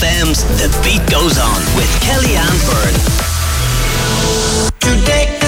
FM's 0.00 0.42
The 0.58 0.68
Beat 0.82 1.08
Goes 1.08 1.38
On 1.38 1.60
with 1.76 1.88
Kelly-Anne 2.02 2.58
Byrne. 2.66 2.98
Today 4.80 5.43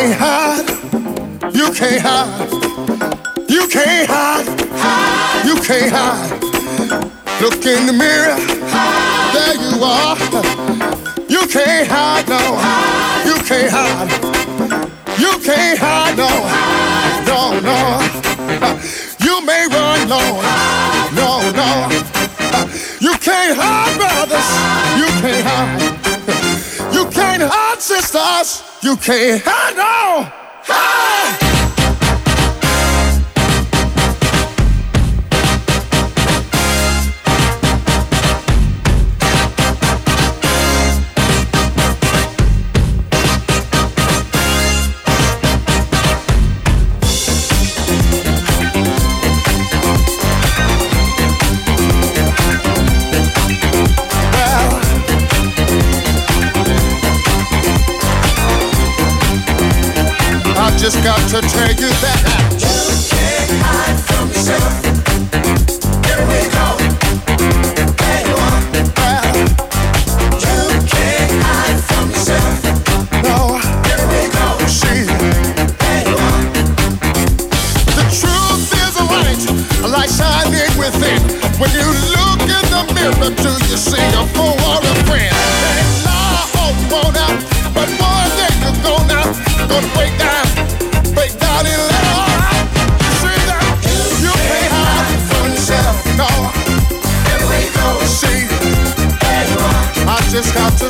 can't 0.00 0.18
hide. 0.18 1.54
You 1.54 1.72
can't 1.72 2.00
hide. 2.00 2.50
You 3.50 3.68
can't 3.68 4.08
hide. 4.08 4.46
You 5.44 5.56
can't 5.56 5.92
hide. 5.92 6.40
Look 7.42 7.66
in 7.66 7.84
the 7.86 7.92
mirror. 7.92 8.36
There 9.34 9.56
you 9.60 9.84
are. 9.84 10.16
You 11.28 11.46
can't 11.48 11.86
hide 11.86 12.26
no. 12.28 12.40
You 13.28 13.36
can't 13.44 13.70
hide. 13.70 14.10
You 15.18 15.32
can't 15.44 15.78
hide 15.78 16.16
no. 16.16 16.30
No 17.28 17.60
no. 17.60 17.78
You 19.20 19.44
may 19.44 19.66
run 19.68 20.08
no. 20.08 20.22
No 21.12 21.28
no. 21.60 21.68
You 23.00 23.12
can't 23.18 23.54
hide, 23.54 23.96
brothers. 23.98 24.48
You 24.96 25.08
can't 25.20 25.46
hide 25.46 25.79
sisters, 27.80 28.62
you 28.82 28.96
can't 28.96 29.42
handle. 29.42 30.30
Hey! 30.64 31.59
just 60.90 61.04
got 61.04 61.42
to 61.42 61.48
tell 61.48 61.68
you 61.68 61.88
that. 62.02 62.49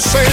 say 0.00 0.29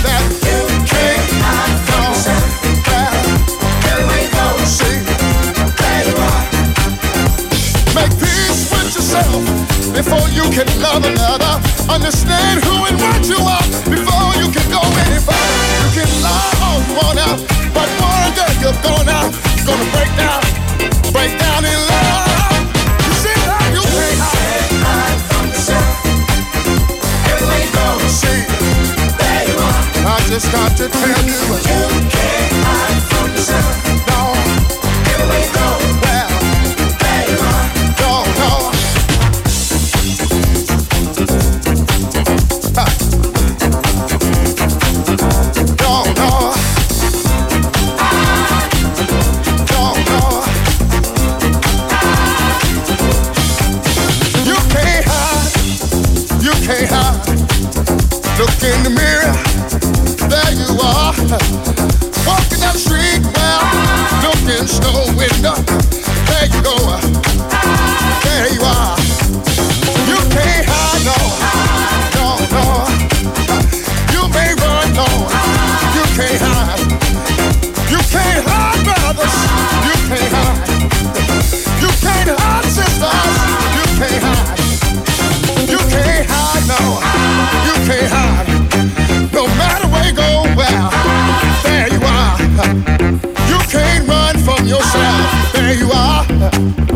There 95.67 95.75
you 95.75 95.91
are. 95.91 96.86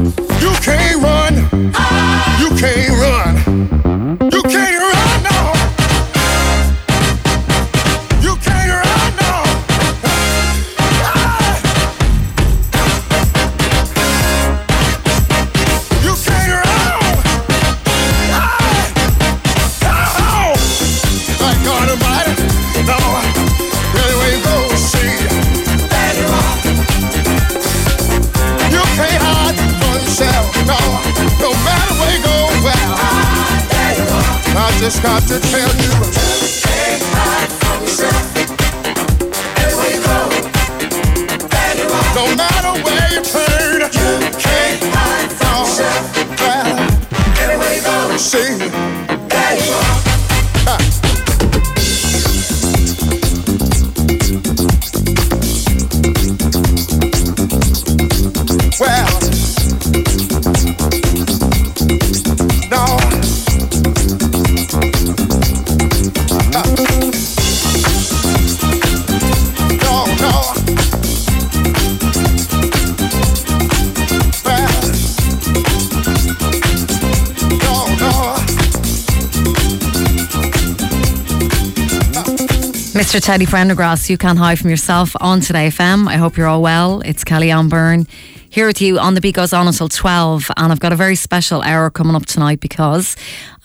Mr. 83.12 83.22
Teddy 83.22 83.46
Pendergrass, 83.46 84.10
you 84.10 84.18
can't 84.18 84.40
hide 84.40 84.58
from 84.58 84.70
yourself 84.70 85.18
on 85.20 85.42
Today 85.42 85.68
FM. 85.68 86.08
I 86.08 86.16
hope 86.16 86.38
you're 86.38 86.48
all 86.48 86.62
well. 86.62 87.02
It's 87.02 87.26
Kelly-Anne 87.26 87.68
Byrne 87.68 88.08
here 88.52 88.68
with 88.68 88.82
you 88.82 89.00
on 89.00 89.14
the 89.14 89.22
beat 89.22 89.34
goes 89.34 89.54
on 89.54 89.66
until 89.66 89.88
12 89.88 90.52
and 90.58 90.74
I've 90.74 90.82
got 90.82 90.92
a 90.92 90.98
very 90.98 91.16
special 91.16 91.62
hour 91.62 91.90
coming 91.90 92.18
up 92.18 92.26
tonight 92.26 92.60
because 92.60 93.16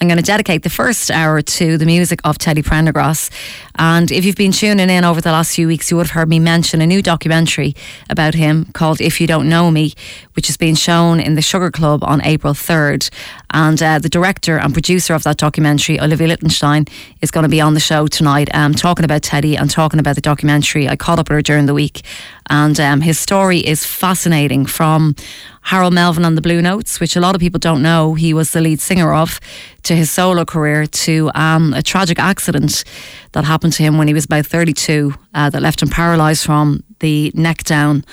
I'm 0.00 0.06
going 0.06 0.18
to 0.18 0.22
dedicate 0.22 0.62
the 0.62 0.70
first 0.70 1.10
hour 1.10 1.42
to 1.42 1.76
the 1.76 1.84
music 1.84 2.20
of 2.22 2.38
Teddy 2.38 2.62
Pendergrass. 2.62 3.30
And 3.74 4.12
if 4.12 4.24
you've 4.24 4.36
been 4.36 4.52
tuning 4.52 4.88
in 4.88 5.04
over 5.04 5.20
the 5.20 5.32
last 5.32 5.56
few 5.56 5.66
weeks, 5.66 5.90
you 5.90 5.96
would 5.96 6.06
have 6.06 6.14
heard 6.14 6.28
me 6.28 6.38
mention 6.38 6.80
a 6.80 6.86
new 6.86 7.02
documentary 7.02 7.74
about 8.08 8.34
him 8.34 8.66
called 8.74 9.00
If 9.00 9.20
You 9.20 9.26
Don't 9.26 9.48
Know 9.48 9.72
Me, 9.72 9.92
which 10.34 10.48
is 10.48 10.56
being 10.56 10.76
shown 10.76 11.18
in 11.18 11.34
the 11.34 11.42
Sugar 11.42 11.72
Club 11.72 12.04
on 12.04 12.22
April 12.22 12.54
3rd. 12.54 13.10
And 13.50 13.80
uh, 13.82 13.98
the 13.98 14.08
director 14.08 14.58
and 14.58 14.72
producer 14.72 15.14
of 15.14 15.22
that 15.22 15.36
documentary, 15.36 16.00
Olivia 16.00 16.26
Lichtenstein, 16.28 16.86
is 17.22 17.30
going 17.30 17.44
to 17.44 17.48
be 17.48 17.60
on 17.60 17.74
the 17.74 17.80
show 17.80 18.06
tonight 18.06 18.48
um, 18.54 18.74
talking 18.74 19.04
about 19.04 19.22
Teddy 19.22 19.56
and 19.56 19.70
talking 19.70 20.00
about 20.00 20.14
the 20.14 20.20
documentary. 20.20 20.88
I 20.88 20.96
caught 20.96 21.18
up 21.18 21.28
with 21.28 21.36
her 21.36 21.42
during 21.42 21.66
the 21.66 21.74
week, 21.74 22.02
and 22.50 22.78
um, 22.80 23.00
his 23.00 23.18
story 23.18 23.58
is 23.58 23.84
fascinating 23.84 24.66
from 24.66 25.14
Harold 25.62 25.94
Melvin 25.94 26.24
and 26.24 26.36
the 26.36 26.42
Blue 26.42 26.62
Notes, 26.62 27.00
which 27.00 27.16
a 27.16 27.20
lot 27.20 27.34
of 27.34 27.40
people 27.40 27.58
don't 27.58 27.82
know 27.82 28.14
he 28.14 28.32
was 28.32 28.52
the 28.52 28.60
lead 28.60 28.80
singer 28.80 29.12
of, 29.12 29.40
to 29.82 29.96
his 29.96 30.10
solo 30.10 30.44
career, 30.44 30.86
to 30.86 31.30
um, 31.34 31.72
a 31.74 31.82
tragic 31.82 32.18
accident 32.18 32.84
that 33.32 33.44
happened 33.44 33.72
to 33.74 33.82
him 33.82 33.98
when 33.98 34.06
he 34.06 34.14
was 34.14 34.24
about 34.24 34.46
32 34.46 35.14
uh, 35.34 35.50
that 35.50 35.60
left 35.60 35.82
him 35.82 35.88
paralysed 35.88 36.46
from 36.46 36.84
the 37.00 37.32
neck 37.34 37.64
down. 37.64 38.04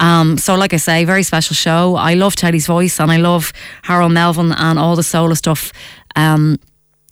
Um, 0.00 0.38
so, 0.38 0.54
like 0.54 0.72
I 0.72 0.76
say, 0.76 1.04
very 1.04 1.22
special 1.22 1.54
show. 1.54 1.96
I 1.96 2.14
love 2.14 2.36
Teddy's 2.36 2.66
voice 2.66 3.00
and 3.00 3.10
I 3.10 3.16
love 3.16 3.52
Harold 3.82 4.12
Melvin 4.12 4.52
and 4.52 4.78
all 4.78 4.96
the 4.96 5.02
solo 5.02 5.34
stuff 5.34 5.72
um, 6.16 6.58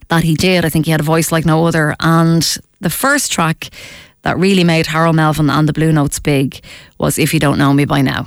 that 0.08 0.24
he 0.24 0.34
did. 0.34 0.64
I 0.64 0.68
think 0.68 0.84
he 0.86 0.90
had 0.90 1.00
a 1.00 1.04
voice 1.04 1.32
like 1.32 1.44
no 1.44 1.66
other. 1.66 1.94
And 2.00 2.42
the 2.80 2.90
first 2.90 3.32
track 3.32 3.70
that 4.22 4.38
really 4.38 4.64
made 4.64 4.86
Harold 4.86 5.16
Melvin 5.16 5.50
and 5.50 5.68
the 5.68 5.72
Blue 5.72 5.92
Notes 5.92 6.18
big 6.18 6.60
was 6.98 7.18
If 7.18 7.32
You 7.32 7.40
Don't 7.40 7.58
Know 7.58 7.72
Me 7.72 7.84
By 7.84 8.02
Now. 8.02 8.26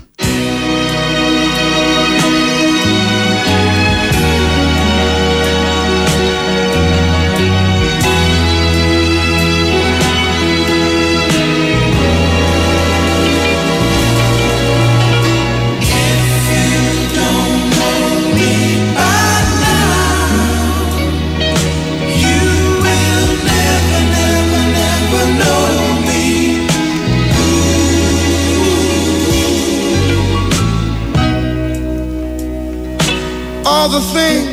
All 33.80 33.88
the 33.88 34.02
things 34.12 34.46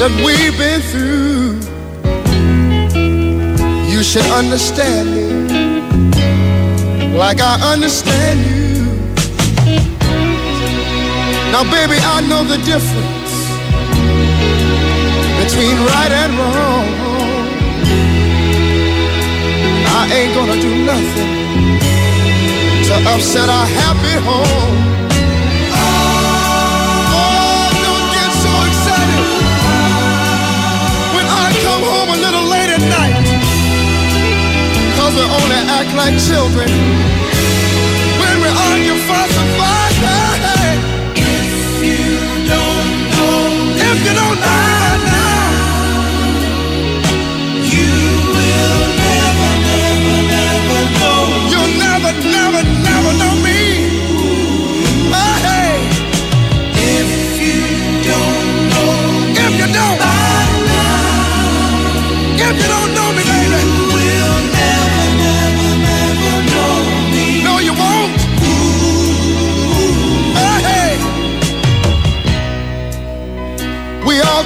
that 0.00 0.10
we've 0.24 0.56
been 0.56 0.80
through. 0.90 1.60
You 3.92 4.02
should 4.02 4.24
understand 4.40 5.04
me 5.14 5.26
like 7.18 7.42
I 7.42 7.54
understand 7.74 8.40
you. 8.40 8.86
Now, 11.52 11.64
baby, 11.76 11.98
I 12.14 12.24
know 12.26 12.42
the 12.42 12.56
difference 12.72 13.32
between 15.42 15.76
right 15.92 16.12
and 16.22 16.32
wrong. 16.40 16.88
I 20.00 20.02
ain't 20.16 20.32
gonna 20.34 20.58
do 20.68 20.72
nothing 20.90 21.32
to 22.86 22.94
upset 23.12 23.48
our 23.50 23.66
happy 23.66 24.16
home. 24.24 24.95
We 35.16 35.22
only 35.22 35.60
act 35.78 35.92
like 35.96 36.16
children. 36.28 36.68
When 38.20 38.36
we 38.42 38.50
argue, 38.68 38.98
fight. 39.08 39.30
Hey, 40.44 40.76
if 41.16 41.52
you 41.88 42.06
don't 42.52 42.88
know, 43.14 43.40
if 43.88 43.98
you 44.06 44.14
don't 44.20 44.38
know 44.46 45.00
now, 45.16 45.76
you 47.74 47.90
will 48.36 48.82
never, 49.02 49.50
never, 49.68 50.18
never 50.36 50.80
know. 51.00 51.22
You'll 51.52 51.74
never, 51.86 52.12
never, 52.36 52.62
never 52.88 53.12
know 53.20 53.34
me. 53.46 53.60
If 56.76 57.10
you 57.40 57.62
don't 58.08 58.46
know, 58.72 58.92
if 59.44 59.52
you 59.60 59.68
don't, 59.78 60.00
if 62.46 62.54
you 62.62 62.68
don't 62.74 62.92
know 62.94 63.10
me, 63.16 63.25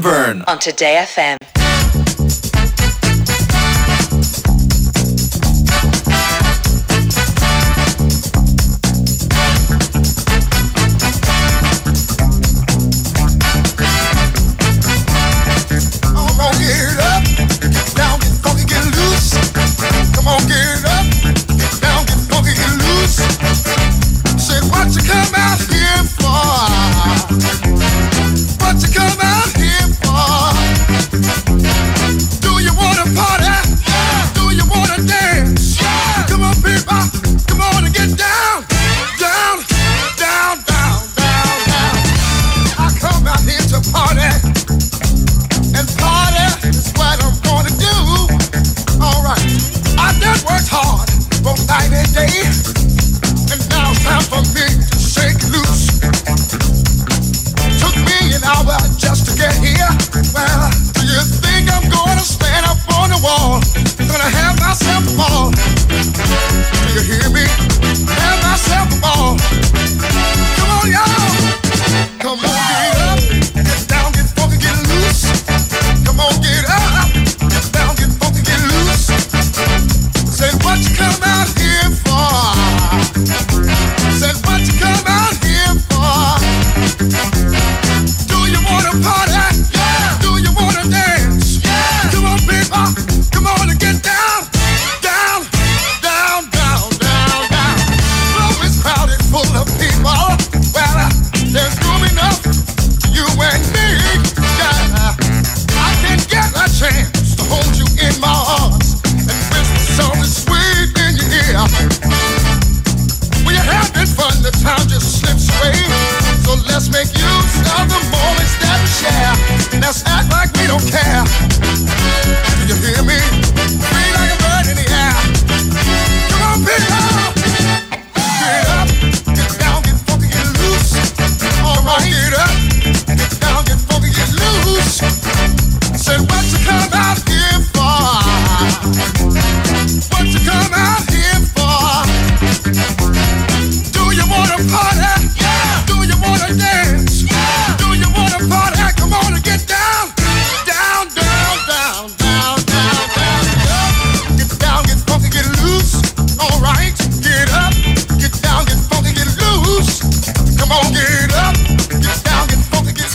Byrne 0.00 0.42
on 0.46 0.58
Today 0.58 1.04
FM. 1.06 1.39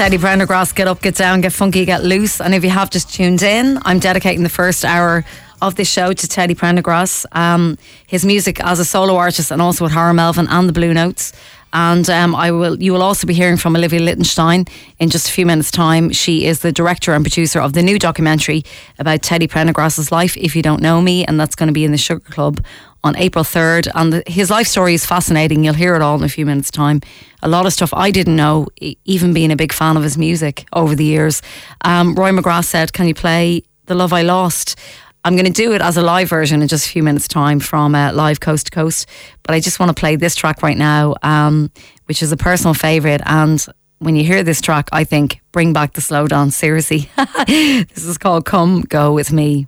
Teddy 0.05 0.19
Pendergrass, 0.19 0.75
get 0.75 0.87
up, 0.87 1.01
get 1.01 1.15
down, 1.15 1.41
get 1.41 1.51
funky, 1.51 1.83
get 1.83 2.03
loose. 2.03 2.39
And 2.39 2.53
if 2.53 2.63
you 2.63 2.69
have 2.69 2.91
just 2.91 3.11
tuned 3.11 3.41
in, 3.41 3.79
I'm 3.85 3.97
dedicating 3.97 4.43
the 4.43 4.49
first 4.49 4.85
hour 4.85 5.25
of 5.63 5.73
this 5.77 5.89
show 5.89 6.13
to 6.13 6.27
Teddy 6.27 6.53
Pendergrass. 6.53 7.25
Um, 7.31 7.79
his 8.05 8.23
music 8.23 8.63
as 8.63 8.79
a 8.79 8.85
solo 8.85 9.15
artist 9.15 9.49
and 9.49 9.63
also 9.63 9.83
with 9.83 9.93
Harry 9.93 10.13
Melvin 10.13 10.47
and 10.47 10.69
the 10.69 10.73
Blue 10.73 10.93
Notes. 10.93 11.33
And 11.73 12.07
um, 12.07 12.35
I 12.35 12.51
will. 12.51 12.79
You 12.79 12.93
will 12.93 13.01
also 13.01 13.25
be 13.25 13.33
hearing 13.33 13.57
from 13.57 13.75
Olivia 13.75 13.99
Lichtenstein 13.99 14.65
in 14.99 15.09
just 15.09 15.27
a 15.27 15.31
few 15.31 15.47
minutes' 15.47 15.71
time. 15.71 16.11
She 16.11 16.45
is 16.45 16.59
the 16.59 16.71
director 16.71 17.13
and 17.13 17.25
producer 17.25 17.59
of 17.59 17.73
the 17.73 17.81
new 17.81 17.97
documentary 17.97 18.63
about 18.99 19.23
Teddy 19.23 19.47
Pendergrass's 19.47 20.11
life. 20.11 20.37
If 20.37 20.55
you 20.55 20.61
don't 20.61 20.83
know 20.83 21.01
me, 21.01 21.25
and 21.25 21.39
that's 21.39 21.55
going 21.55 21.67
to 21.67 21.73
be 21.73 21.83
in 21.83 21.91
the 21.91 21.97
Sugar 21.97 22.29
Club 22.29 22.63
on 23.05 23.15
April 23.17 23.43
3rd. 23.43 23.87
And 23.93 24.11
the, 24.11 24.23
his 24.27 24.49
life 24.49 24.67
story 24.67 24.95
is 24.95 25.05
fascinating. 25.05 25.63
You'll 25.63 25.75
hear 25.75 25.95
it 25.95 26.01
all 26.01 26.17
in 26.17 26.23
a 26.23 26.29
few 26.29 26.45
minutes' 26.45 26.71
time. 26.71 27.01
A 27.43 27.47
lot 27.47 27.67
of 27.67 27.71
stuff 27.71 27.93
I 27.93 28.09
didn't 28.09 28.35
know, 28.35 28.67
even 29.05 29.31
being 29.31 29.51
a 29.51 29.55
big 29.55 29.71
fan 29.71 29.95
of 29.95 30.03
his 30.03 30.17
music 30.17 30.65
over 30.73 30.95
the 30.95 31.05
years. 31.05 31.41
Um, 31.81 32.15
Roy 32.15 32.31
McGrath 32.31 32.65
said, 32.65 32.91
Can 32.91 33.07
you 33.07 33.13
play 33.13 33.61
The 33.85 33.93
Love 33.93 34.11
I 34.11 34.23
Lost? 34.23 34.77
I'm 35.23 35.35
going 35.35 35.45
to 35.45 35.51
do 35.51 35.73
it 35.73 35.81
as 35.81 35.97
a 35.97 36.01
live 36.01 36.29
version 36.29 36.61
in 36.61 36.67
just 36.67 36.87
a 36.87 36.89
few 36.89 37.03
minutes' 37.03 37.27
time 37.27 37.59
from 37.59 37.95
uh, 37.95 38.11
Live 38.11 38.39
Coast 38.39 38.67
to 38.67 38.71
Coast. 38.71 39.07
But 39.43 39.55
I 39.55 39.59
just 39.59 39.79
want 39.79 39.95
to 39.95 39.99
play 39.99 40.15
this 40.15 40.35
track 40.35 40.63
right 40.63 40.77
now, 40.77 41.15
um, 41.21 41.71
which 42.05 42.21
is 42.23 42.31
a 42.31 42.37
personal 42.37 42.73
favourite. 42.73 43.21
And 43.25 43.63
when 43.99 44.15
you 44.15 44.23
hear 44.23 44.43
this 44.43 44.61
track, 44.61 44.89
I 44.91 45.03
think, 45.03 45.41
bring 45.51 45.73
back 45.73 45.93
the 45.93 46.01
slow 46.01 46.27
down, 46.27 46.51
Seriously. 46.51 47.09
this 47.47 48.05
is 48.05 48.17
called 48.17 48.45
Come 48.45 48.81
Go 48.81 49.13
With 49.13 49.31
Me. 49.31 49.67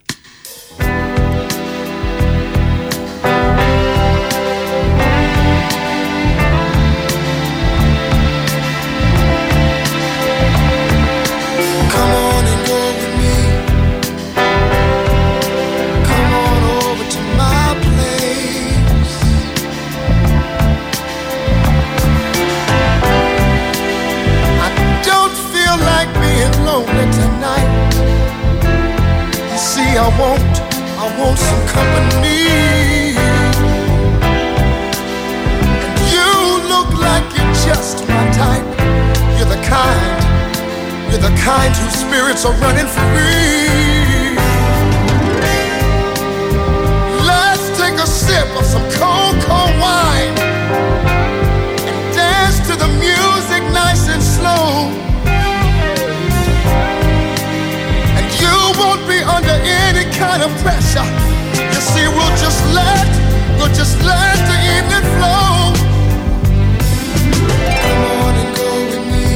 I 29.99 30.09
want, 30.19 30.39
I 31.01 31.19
want 31.19 31.37
some 31.39 31.67
company. 31.67 33.17
And 35.83 35.97
you 36.13 36.29
look 36.69 36.93
like 37.01 37.25
you're 37.35 37.53
just 37.65 38.07
my 38.07 38.23
type. 38.31 38.67
You're 39.37 39.49
the 39.49 39.59
kind, 39.65 40.21
you're 41.11 41.19
the 41.19 41.35
kind 41.41 41.75
whose 41.75 41.93
spirits 41.93 42.45
are 42.45 42.53
running 42.61 42.87
free. 42.87 44.37
Let's 47.25 47.67
take 47.77 47.99
a 47.99 48.07
sip 48.07 48.47
of 48.55 48.65
some 48.65 48.87
cold, 49.01 49.35
cold 49.43 49.56
kind 60.37 60.51
of 60.51 60.61
pressure. 60.61 61.07
You 61.73 61.81
see, 61.81 62.05
we'll 62.07 62.37
just 62.37 62.61
let, 62.73 63.07
we'll 63.57 63.73
just 63.73 63.97
let 64.03 64.37
the 64.45 64.57
evening 64.75 65.05
flow. 65.17 65.73
Come 67.81 68.03
on 68.21 68.33
and 68.41 68.51
go 68.55 68.69
with 68.91 69.05
me. 69.13 69.27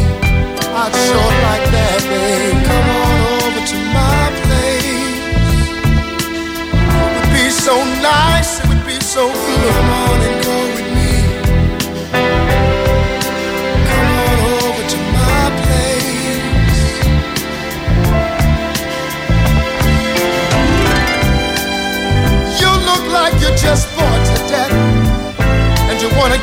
I'd 0.77 0.93
sure 1.05 1.33
like 1.49 1.65
that, 1.73 1.99
babe. 2.05 2.57
Come 2.69 2.87
on 3.01 3.15
over 3.41 3.61
to 3.71 3.77
my 3.97 4.23
place. 4.45 5.17
It 6.93 7.11
would 7.15 7.31
be 7.33 7.49
so 7.49 7.75
nice, 8.01 8.59
it 8.59 8.67
would 8.69 8.85
be 8.85 8.99
so 9.01 9.33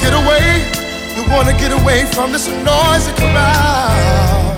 get 0.08 0.24
away, 0.24 0.64
you 1.16 1.22
wanna 1.30 1.52
get 1.52 1.72
away 1.72 2.06
from 2.06 2.32
this 2.32 2.48
noisy 2.48 3.12
crowd. 3.12 4.56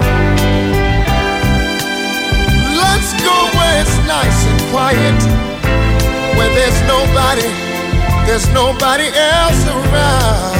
Let's 2.82 3.10
go 3.24 3.36
where 3.56 3.80
it's 3.82 3.96
nice 4.06 4.40
and 4.50 4.60
quiet, 4.70 5.20
where 6.36 6.50
there's 6.54 6.80
nobody, 6.86 7.48
there's 8.26 8.48
nobody 8.52 9.08
else 9.16 9.66
around. 9.66 10.59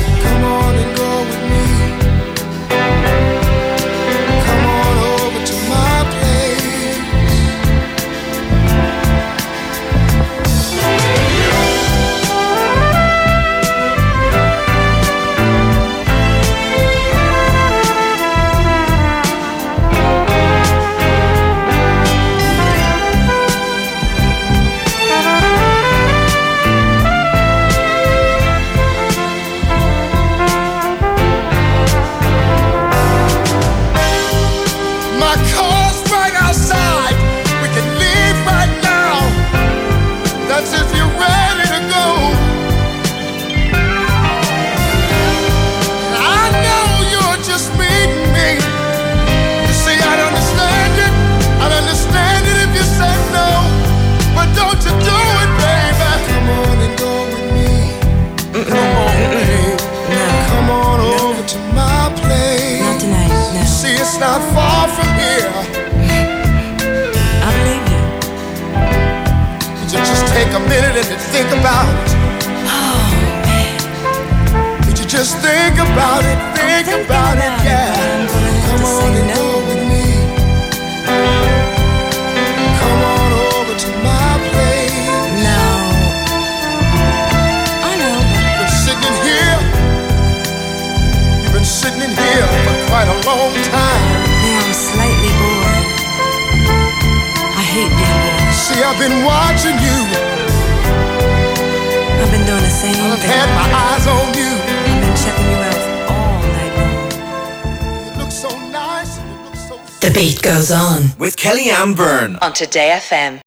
beat 110.21 110.39
goes 110.43 110.69
on 110.71 111.01
with 111.17 111.35
Kelly-Anne 111.35 111.95
Byrne 111.95 112.35
on 112.43 112.53
Today 112.53 112.95
FM. 113.01 113.41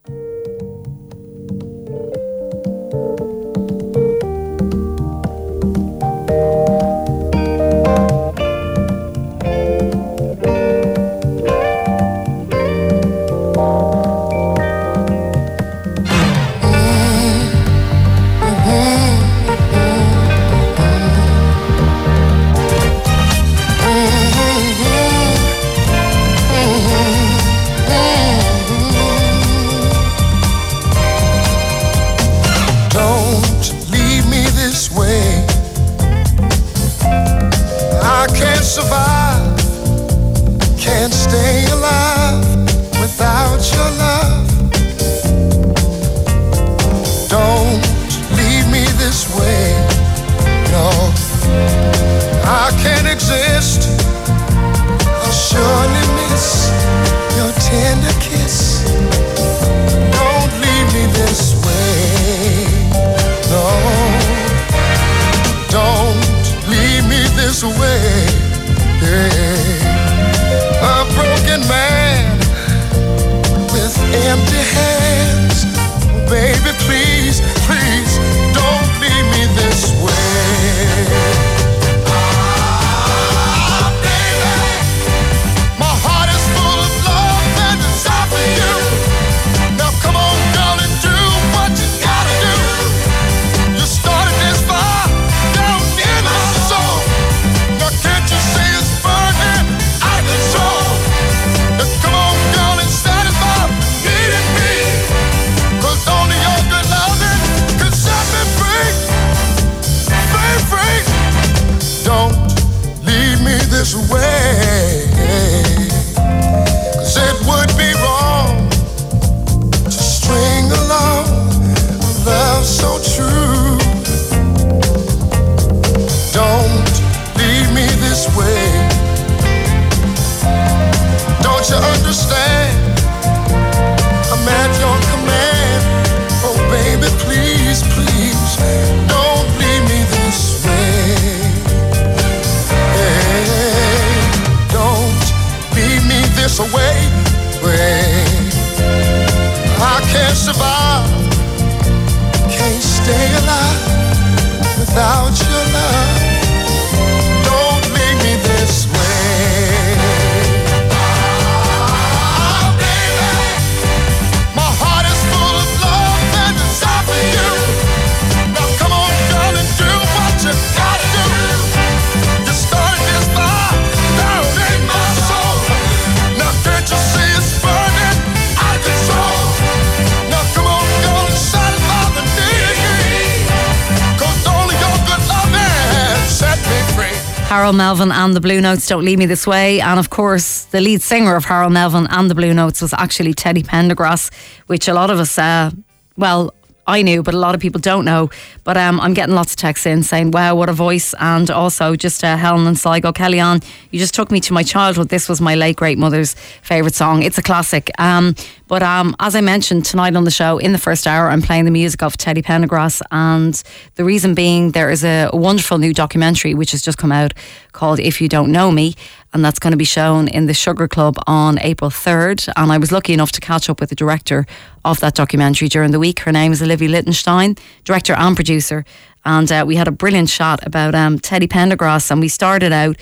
Harold 187.55 187.77
Melvin 187.77 188.11
and 188.11 188.35
the 188.35 188.40
Blue 188.40 188.61
Notes, 188.61 188.85
Don't 188.88 189.05
Leave 189.05 189.17
Me 189.17 189.27
This 189.27 189.47
Way. 189.47 189.81
And 189.81 190.01
of 190.01 190.11
course, 190.11 190.64
the 190.64 190.81
lead 190.81 191.03
singer 191.03 191.37
of 191.37 191.45
Harold 191.45 191.73
Melvin 191.73 192.09
and 192.11 192.29
the 192.29 192.35
Blue 192.35 192.53
Notes 192.53 192.83
was 192.83 192.93
actually 192.93 193.33
Teddy 193.33 193.62
Pendergrass, 193.62 194.33
which 194.67 194.88
a 194.88 194.93
lot 194.93 195.09
of 195.09 195.21
us, 195.21 195.38
uh, 195.38 195.71
well, 196.17 196.53
I 196.88 197.03
knew, 197.03 197.23
but 197.23 197.33
a 197.33 197.38
lot 197.38 197.55
of 197.55 197.61
people 197.61 197.81
don't 197.81 198.05
know. 198.05 198.29
But 198.64 198.77
um, 198.77 199.01
I'm 199.01 199.14
getting 199.14 199.37
lots 199.37 199.53
of 199.53 199.57
texts 199.57 199.87
in 199.87 200.03
saying, 200.03 200.33
wow, 200.33 200.57
what 200.57 200.69
a 200.69 200.73
voice. 200.73 201.14
And 201.21 201.49
also, 201.49 201.95
just 201.95 202.25
uh, 202.25 202.37
Helen 202.37 202.67
and 202.67 202.77
Sligo, 202.77 203.12
Kelly-Anne, 203.12 203.61
you 203.93 204.01
just 204.01 204.14
took 204.14 204.33
me 204.33 204.40
to 204.40 204.53
my 204.53 204.64
childhood. 204.64 205.09
This 205.09 205.29
was 205.29 205.40
my 205.40 205.55
late 205.55 205.77
great 205.77 205.97
mother's 205.97 206.35
favourite 206.62 206.95
song. 206.95 207.23
It's 207.23 207.38
a 207.38 207.43
classic. 207.43 207.88
Um, 208.01 208.35
but 208.66 208.83
um, 208.83 209.14
as 209.20 209.35
I 209.35 209.40
mentioned 209.40 209.85
tonight 209.85 210.16
on 210.16 210.24
the 210.24 210.31
show, 210.31 210.59
in 210.59 210.72
the 210.72 210.79
first 210.79 211.07
hour, 211.07 211.29
I'm 211.29 211.42
playing 211.42 211.64
the 211.64 211.70
music 211.70 212.03
of 212.03 212.16
Teddy 212.16 212.42
Pendergrass. 212.42 213.03
And 213.11 213.62
the 213.96 214.05
reason 214.05 214.35
being, 214.35 214.72
there 214.72 214.90
is 214.90 215.05
a, 215.05 215.31
wonderful 215.33 215.79
new 215.79 215.92
documentary 215.92 216.55
which 216.55 216.70
has 216.70 216.81
just 216.81 216.96
come 216.96 217.12
out 217.12 217.35
called 217.72 218.00
If 218.00 218.20
You 218.20 218.29
Don't 218.29 218.50
Know 218.50 218.70
Me 218.70 218.94
and 219.35 219.44
that's 219.44 219.59
going 219.59 219.72
to 219.72 219.77
be 219.77 219.85
shown 219.85 220.29
in 220.29 220.46
the 220.46 220.55
Sugar 220.55 220.87
Club 220.87 221.16
on 221.27 221.59
April 221.59 221.90
3rd. 221.90 222.48
And 222.57 222.70
I 222.70 222.79
was 222.79 222.92
lucky 222.92 223.12
enough 223.12 223.33
to 223.33 223.40
catch 223.40 223.68
up 223.68 223.81
with 223.81 223.88
the 223.88 223.96
director 223.96 224.46
of 224.85 225.00
that 225.00 225.14
documentary 225.14 225.68
during 225.68 225.90
the 225.90 225.98
week. 225.98 226.20
Her 226.20 226.31
name 226.31 226.53
is 226.53 226.62
Olivia 226.62 226.88
Lichtenstein, 226.88 227.57
director 227.83 228.12
and 228.14 228.37
producer. 228.37 228.85
And 229.24 229.50
uh, 229.50 229.64
we 229.66 229.74
had 229.74 229.88
a 229.88 229.92
brilliant 229.92 230.29
chat 230.29 230.64
about 230.64 230.94
um, 230.94 231.18
Teddy 231.18 231.48
Pendergrass, 231.48 232.12
and 232.12 232.20
we 232.20 232.29
started 232.29 232.72
out 232.72 232.96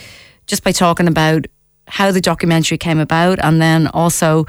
just 0.47 0.65
by 0.65 0.73
talking 0.73 1.07
about 1.07 1.47
how 1.87 2.11
the 2.11 2.21
documentary 2.21 2.79
came 2.79 2.99
about, 2.99 3.39
and 3.45 3.61
then 3.61 3.87
also 3.89 4.47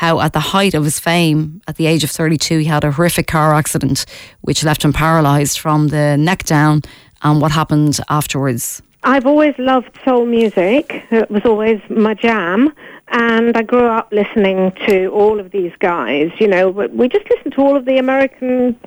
how, 0.00 0.18
at 0.20 0.32
the 0.32 0.40
height 0.40 0.72
of 0.74 0.82
his 0.84 0.98
fame, 0.98 1.60
at 1.68 1.76
the 1.76 1.86
age 1.86 2.02
of 2.04 2.10
32, 2.10 2.58
he 2.60 2.64
had 2.64 2.84
a 2.84 2.90
horrific 2.90 3.26
car 3.26 3.54
accident 3.54 4.06
which 4.40 4.64
left 4.64 4.82
him 4.82 4.92
paralysed 4.94 5.60
from 5.60 5.88
the 5.88 6.16
neck 6.16 6.44
down, 6.44 6.80
and 7.22 7.42
what 7.42 7.52
happened 7.52 8.00
afterwards. 8.08 8.80
I've 9.02 9.26
always 9.26 9.54
loved 9.58 9.98
soul 10.04 10.24
music. 10.24 10.84
It 11.10 11.30
was 11.30 11.42
always 11.44 11.80
my 11.90 12.14
jam. 12.14 12.72
And 13.12 13.56
I 13.56 13.62
grew 13.62 13.86
up 13.98 14.08
listening 14.10 14.72
to 14.86 15.08
all 15.08 15.38
of 15.38 15.50
these 15.50 15.72
guys. 15.80 16.30
You 16.38 16.48
know, 16.48 16.70
we 16.70 17.08
just 17.08 17.26
listened 17.28 17.52
to 17.56 17.60
all 17.60 17.76
of 17.76 17.84
the 17.84 17.98
American, 17.98 18.78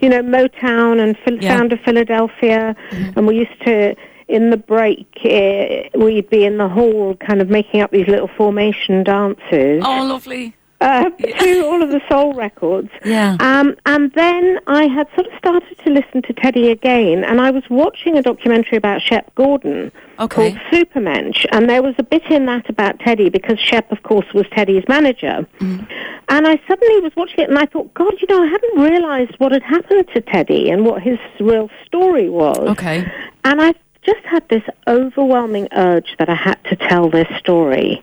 you 0.00 0.08
know, 0.08 0.20
Motown 0.22 1.00
and 1.00 1.16
Phil- 1.24 1.42
Yeah. 1.42 1.56
Sound 1.56 1.72
of 1.72 1.80
Philadelphia. 1.80 2.76
Mm-hmm. 2.90 3.18
And 3.18 3.26
we 3.26 3.36
used 3.36 3.60
to, 3.66 3.94
in 4.28 4.50
the 4.50 4.56
break, 4.56 5.06
uh, 5.24 5.98
we'd 5.98 6.28
be 6.30 6.44
in 6.44 6.58
the 6.58 6.68
hall 6.68 7.16
kind 7.16 7.40
of 7.40 7.48
making 7.48 7.80
up 7.80 7.90
these 7.90 8.06
little 8.08 8.28
formation 8.36 9.02
dances 9.04 9.82
Oh, 9.84 10.04
lovely. 10.04 10.54
uh, 10.80 11.08
to 11.40 11.66
all 11.66 11.82
of 11.82 11.88
the 11.90 12.00
soul 12.10 12.34
records. 12.34 12.90
Yeah. 13.04 13.36
Um, 13.40 13.74
and 13.86 14.12
then 14.12 14.58
I 14.66 14.84
had 14.86 15.08
sort 15.14 15.26
of 15.26 15.32
started 15.38 15.76
to 15.84 15.90
listen 15.90 16.22
to 16.22 16.32
Teddy 16.34 16.70
again, 16.70 17.24
and 17.24 17.40
I 17.40 17.50
was 17.50 17.64
watching 17.70 18.16
a 18.18 18.22
documentary 18.22 18.76
about 18.78 19.00
Shep 19.02 19.34
Gordon 19.34 19.90
Okay. 20.20 20.50
called 20.52 20.58
Supermensch, 20.72 21.46
and 21.52 21.68
there 21.70 21.82
was 21.82 21.94
a 21.98 22.02
bit 22.02 22.24
in 22.30 22.46
that 22.46 22.68
about 22.68 22.98
Teddy 23.00 23.28
because 23.30 23.58
Shep, 23.58 23.90
of 23.92 24.02
course, 24.02 24.26
was 24.34 24.44
Teddy's 24.52 24.84
manager. 24.88 25.46
Mm-hmm. 25.60 25.84
And 26.30 26.46
I 26.46 26.60
suddenly 26.68 27.00
was 27.00 27.12
watching 27.16 27.38
it, 27.38 27.48
and 27.48 27.58
I 27.58 27.64
thought, 27.66 27.94
God, 27.94 28.12
you 28.20 28.26
know, 28.28 28.42
I 28.42 28.46
hadn't 28.48 28.80
realised 28.80 29.32
what 29.38 29.52
had 29.52 29.62
happened 29.62 30.06
to 30.14 30.20
Teddy 30.20 30.70
and 30.70 30.84
what 30.84 31.00
his 31.02 31.18
real 31.40 31.70
story 31.86 32.28
was. 32.28 32.58
Okay. 32.58 33.10
And 33.44 33.62
I 33.62 33.72
just 34.10 34.24
had 34.34 34.44
this 34.48 34.66
overwhelming 34.86 35.66
urge 35.88 36.10
that 36.18 36.28
I 36.36 36.38
had 36.48 36.58
to 36.70 36.76
tell 36.88 37.06
this 37.18 37.30
story. 37.38 38.02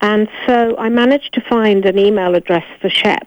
And 0.00 0.24
so 0.46 0.56
I 0.78 0.88
managed 0.88 1.32
to 1.34 1.42
find 1.54 1.80
an 1.84 1.98
email 2.06 2.32
address 2.40 2.66
for 2.80 2.90
Shep. 3.00 3.26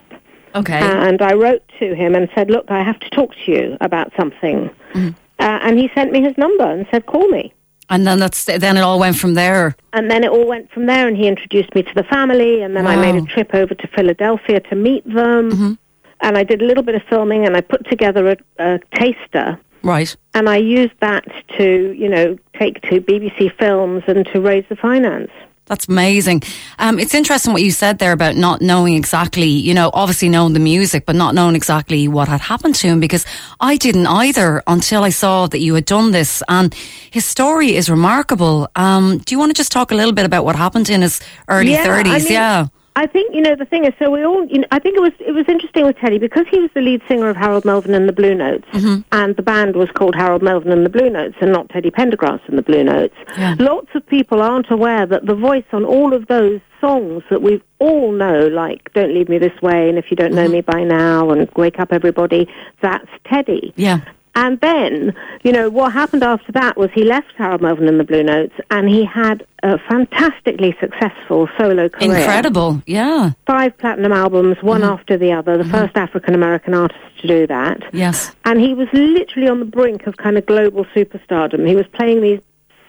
Okay. 0.60 0.80
And 1.08 1.18
I 1.30 1.34
wrote 1.42 1.64
to 1.80 1.86
him 1.94 2.10
and 2.18 2.24
said, 2.34 2.46
look, 2.54 2.66
I 2.78 2.82
have 2.90 2.98
to 3.00 3.10
talk 3.18 3.30
to 3.42 3.46
you 3.54 3.64
about 3.88 4.08
something. 4.20 4.58
Mm-hmm. 4.94 5.08
Uh, 5.44 5.58
and 5.66 5.78
he 5.78 5.86
sent 5.96 6.08
me 6.14 6.20
his 6.28 6.36
number 6.44 6.68
and 6.74 6.86
said, 6.90 7.02
call 7.06 7.28
me. 7.38 7.44
and 7.90 8.06
then 8.06 8.18
that's 8.22 8.44
then 8.66 8.76
it 8.76 8.84
all 8.88 8.98
went 8.98 9.16
from 9.22 9.34
there. 9.42 9.64
And 9.92 10.10
then 10.10 10.20
it 10.26 10.30
all 10.30 10.46
went 10.54 10.66
from 10.74 10.84
there, 10.86 11.04
and 11.08 11.16
he 11.16 11.26
introduced 11.34 11.74
me 11.74 11.82
to 11.82 11.94
the 11.94 12.04
family, 12.04 12.62
and 12.62 12.70
then 12.76 12.86
I 12.86 12.96
made 12.96 13.16
a 13.22 13.26
trip 13.34 13.50
over 13.54 13.74
to 13.82 13.86
Philadelphia 13.96 14.58
to 14.70 14.74
meet 14.88 15.04
them. 15.20 15.78
And 16.24 16.38
I 16.40 16.44
did 16.44 16.62
a 16.62 16.66
little 16.70 16.82
bit 16.88 16.94
of 16.94 17.02
filming, 17.12 17.44
and 17.46 17.56
I 17.56 17.60
put 17.60 17.82
together 17.94 18.22
a, 18.32 18.36
a 18.58 18.78
taster 18.94 19.46
Right. 19.84 20.16
and 20.34 20.48
I 20.48 20.56
used 20.56 20.94
that 21.00 21.24
to, 21.58 21.92
you 21.92 22.08
know, 22.08 22.36
take 22.58 22.80
to 22.88 23.00
BBC 23.00 23.56
Films 23.58 24.02
and 24.08 24.26
to 24.32 24.40
raise 24.40 24.64
the 24.68 24.76
finance. 24.76 25.30
That's 25.66 25.88
amazing. 25.88 26.42
Um, 26.78 26.98
it's 26.98 27.14
interesting 27.14 27.54
what 27.54 27.62
you 27.62 27.70
said 27.70 27.98
there 27.98 28.12
about 28.12 28.36
not 28.36 28.60
knowing 28.60 28.96
exactly, 28.96 29.46
you 29.48 29.72
know, 29.72 29.90
obviously 29.94 30.28
knowing 30.28 30.52
the 30.52 30.60
music, 30.60 31.06
but 31.06 31.16
not 31.16 31.34
knowing 31.34 31.56
exactly 31.56 32.06
what 32.06 32.28
had 32.28 32.42
happened 32.42 32.74
to 32.76 32.86
him 32.88 33.00
because 33.00 33.24
I 33.60 33.78
didn't 33.78 34.06
either 34.06 34.62
until 34.66 35.04
I 35.04 35.08
saw 35.08 35.46
that 35.46 35.60
you 35.60 35.72
had 35.74 35.86
done 35.86 36.10
this. 36.10 36.42
And 36.50 36.74
his 37.10 37.24
story 37.24 37.76
is 37.76 37.88
remarkable. 37.88 38.68
Um, 38.76 39.18
do 39.24 39.34
you 39.34 39.38
want 39.38 39.50
to 39.50 39.54
just 39.54 39.72
talk 39.72 39.90
a 39.90 39.94
little 39.94 40.12
bit 40.12 40.26
about 40.26 40.44
what 40.44 40.54
happened 40.54 40.90
in 40.90 41.00
his 41.00 41.18
early 41.48 41.72
Yeah, 41.72 41.86
30s? 41.86 42.06
I 42.10 42.18
mean, 42.18 42.32
yeah. 42.32 42.66
I 42.96 43.06
think 43.06 43.34
you 43.34 43.40
know 43.42 43.56
the 43.56 43.64
thing 43.64 43.84
is, 43.84 43.92
so 43.98 44.08
we 44.10 44.24
all, 44.24 44.46
you 44.46 44.58
know, 44.60 44.68
I 44.70 44.78
think 44.78 44.96
it 44.96 45.00
was 45.00 45.12
it 45.18 45.32
was 45.32 45.44
interesting 45.48 45.84
with 45.84 45.96
Teddy 45.98 46.18
because 46.18 46.46
he 46.50 46.60
was 46.60 46.70
the 46.74 46.80
lead 46.80 47.02
singer 47.08 47.28
of 47.28 47.36
Harold 47.36 47.64
Melvin 47.64 47.92
and 47.92 48.08
the 48.08 48.12
Blue 48.12 48.34
Notes, 48.36 48.64
Mm-hmm. 48.72 49.00
and 49.10 49.34
the 49.34 49.42
band 49.42 49.74
was 49.74 49.90
called 49.90 50.14
Harold 50.14 50.42
Melvin 50.42 50.70
and 50.70 50.84
the 50.86 50.90
Blue 50.90 51.10
Notes, 51.10 51.34
and 51.40 51.50
not 51.52 51.68
Teddy 51.70 51.90
Pendergrass 51.90 52.40
and 52.46 52.56
the 52.56 52.62
Blue 52.62 52.84
Notes. 52.84 53.14
Yeah. 53.36 53.56
Lots 53.58 53.88
of 53.96 54.06
people 54.06 54.40
aren't 54.40 54.70
aware 54.70 55.06
that 55.06 55.26
the 55.26 55.34
voice 55.34 55.64
on 55.72 55.84
all 55.84 56.14
of 56.14 56.26
those 56.28 56.60
songs 56.80 57.24
that 57.30 57.42
we 57.42 57.60
all 57.80 58.12
know, 58.12 58.46
like 58.46 58.92
"Don't 58.94 59.12
Leave 59.12 59.28
Me 59.28 59.38
This 59.38 59.60
Way" 59.60 59.88
and 59.88 59.98
"If 59.98 60.10
You 60.12 60.16
Don't 60.16 60.32
Know 60.32 60.44
Mm-hmm. 60.44 60.52
Me 60.52 60.60
by 60.60 60.84
Now" 60.84 61.30
and 61.30 61.48
"Wake 61.56 61.80
Up 61.80 61.92
Everybody," 61.92 62.48
that's 62.80 63.08
Teddy. 63.26 63.72
Yeah. 63.76 64.02
And 64.36 64.60
then, 64.60 65.14
you 65.42 65.52
know, 65.52 65.70
what 65.70 65.92
happened 65.92 66.24
after 66.24 66.50
that 66.52 66.76
was 66.76 66.90
he 66.92 67.04
left 67.04 67.32
Harold 67.36 67.62
Melvin 67.62 67.88
and 67.88 68.00
the 68.00 68.04
Blue 68.04 68.22
Notes, 68.22 68.54
and 68.70 68.88
he 68.88 69.04
had 69.04 69.46
a 69.62 69.78
fantastically 69.78 70.76
successful 70.80 71.48
solo 71.56 71.88
career. 71.88 72.16
Incredible. 72.16 72.82
Yeah. 72.86 73.32
Five 73.46 73.78
platinum 73.78 74.12
albums, 74.12 74.56
one 74.60 74.80
mm-hmm. 74.80 74.90
after 74.90 75.16
the 75.16 75.32
other, 75.32 75.56
the 75.56 75.64
mm-hmm. 75.64 75.72
first 75.72 75.96
African 75.96 76.34
American 76.34 76.74
artist 76.74 77.00
to 77.20 77.28
do 77.28 77.46
that. 77.46 77.82
Yes. 77.92 78.34
And 78.44 78.60
he 78.60 78.74
was 78.74 78.88
literally 78.92 79.48
on 79.48 79.60
the 79.60 79.66
brink 79.66 80.06
of 80.06 80.16
kind 80.16 80.36
of 80.36 80.46
global 80.46 80.84
superstardom. 80.86 81.66
He 81.66 81.76
was 81.76 81.86
playing 81.92 82.20
these 82.20 82.40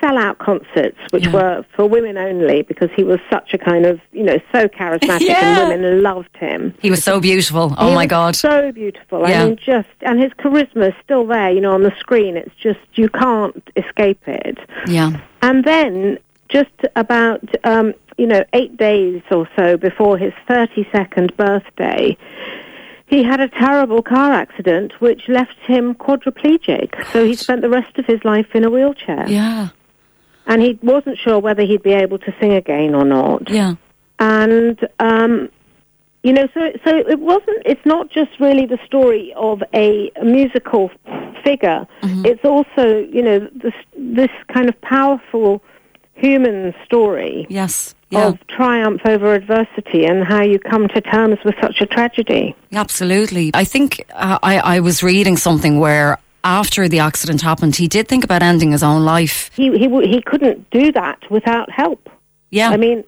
sellout 0.05 0.37
concerts, 0.37 0.97
which 1.11 1.25
Yeah. 1.25 1.33
were 1.33 1.65
for 1.75 1.87
women 1.87 2.17
only, 2.17 2.61
because 2.61 2.89
he 2.95 3.03
was 3.03 3.19
such 3.29 3.53
a 3.53 3.57
kind 3.57 3.85
of, 3.85 3.99
you 4.11 4.23
know, 4.23 4.37
so 4.53 4.67
charismatic, 4.67 5.21
Yeah. 5.27 5.61
and 5.61 5.69
women 5.81 6.03
loved 6.03 6.35
him. 6.37 6.73
He 6.81 6.91
was 6.91 7.03
so 7.03 7.19
beautiful. 7.19 7.73
Oh 7.77 7.89
He 7.89 7.95
my 7.95 8.05
God. 8.05 8.35
So 8.35 8.71
beautiful. 8.71 9.27
Yeah. 9.27 9.41
I 9.41 9.45
mean, 9.45 9.57
just 9.57 9.89
and 10.01 10.19
his 10.21 10.31
charisma 10.33 10.89
is 10.89 10.93
still 11.03 11.25
there. 11.25 11.49
You 11.51 11.61
know, 11.61 11.73
on 11.73 11.83
the 11.83 11.93
screen, 11.99 12.37
it's 12.37 12.55
just 12.55 12.79
you 12.95 13.09
can't 13.09 13.63
escape 13.75 14.21
it. 14.27 14.57
Yeah. 14.87 15.11
And 15.41 15.63
then, 15.63 16.19
just 16.49 16.77
about 16.95 17.41
um, 17.63 17.93
you 18.17 18.27
know 18.27 18.43
eight 18.53 18.77
days 18.77 19.21
or 19.31 19.47
so 19.55 19.77
before 19.77 20.17
his 20.17 20.33
thirty-second 20.47 21.35
birthday, 21.37 22.15
he 23.07 23.23
had 23.23 23.39
a 23.39 23.47
terrible 23.49 24.01
car 24.01 24.31
accident 24.33 24.93
which 24.99 25.27
left 25.27 25.57
him 25.65 25.93
quadriplegic. 25.95 26.89
So 27.11 27.25
he 27.25 27.35
spent 27.35 27.61
the 27.61 27.69
rest 27.69 27.97
of 27.97 28.05
his 28.05 28.23
life 28.23 28.47
in 28.55 28.63
a 28.63 28.69
wheelchair, 28.69 29.25
Yeah. 29.27 29.69
And 30.47 30.61
he 30.61 30.77
wasn't 30.83 31.17
sure 31.17 31.39
whether 31.39 31.63
he'd 31.63 31.83
be 31.83 31.93
able 31.93 32.17
to 32.19 32.33
sing 32.39 32.53
again 32.53 32.93
or 32.95 33.05
not 33.05 33.49
Yeah. 33.49 33.75
and 34.19 34.87
um, 34.99 35.49
you 36.23 36.33
know, 36.33 36.47
so 36.55 36.71
so 36.83 36.91
it 36.97 37.19
wasn't. 37.19 37.61
It's 37.67 37.85
not 37.85 38.09
just 38.09 38.31
really 38.39 38.65
the 38.65 38.79
story 38.83 39.31
of 39.35 39.61
a 39.75 40.11
musical 40.23 40.89
figure. 41.43 41.85
It's 42.01 42.43
also 42.43 42.97
you 43.11 43.21
know 43.21 43.47
this 43.53 43.73
this 43.95 44.31
kind 44.51 44.67
of 44.67 44.79
powerful 44.81 45.61
human 46.15 46.73
story 46.85 47.45
Yes. 47.49 47.93
Yeah. 48.09 48.27
of 48.27 48.47
triumph 48.47 49.01
over 49.05 49.33
adversity 49.35 50.05
and 50.05 50.23
how 50.23 50.41
you 50.41 50.57
come 50.57 50.87
to 50.89 51.01
terms 51.01 51.37
with 51.45 51.55
such 51.61 51.81
a 51.81 51.85
tragedy. 51.85 52.55
Absolutely. 52.73 53.51
I 53.53 53.63
think 53.65 54.05
uh, 54.13 54.39
I, 54.41 54.57
I 54.59 54.79
was 54.79 55.03
reading 55.03 55.37
something 55.37 55.79
where 55.79 56.17
after 56.45 56.87
the 56.87 56.99
accident 56.99 57.41
happened, 57.41 57.75
he 57.75 57.87
did 57.87 58.07
think 58.07 58.23
about 58.23 58.41
ending 58.41 58.71
his 58.71 58.83
own 58.83 59.03
life. 59.03 59.49
He 59.53 59.77
he 59.77 59.89
he 60.07 60.21
couldn't 60.21 60.69
do 60.69 60.91
that 60.93 61.19
without 61.29 61.69
help. 61.71 62.09
Yeah. 62.51 62.69
I 62.69 62.77
mean, 62.77 63.03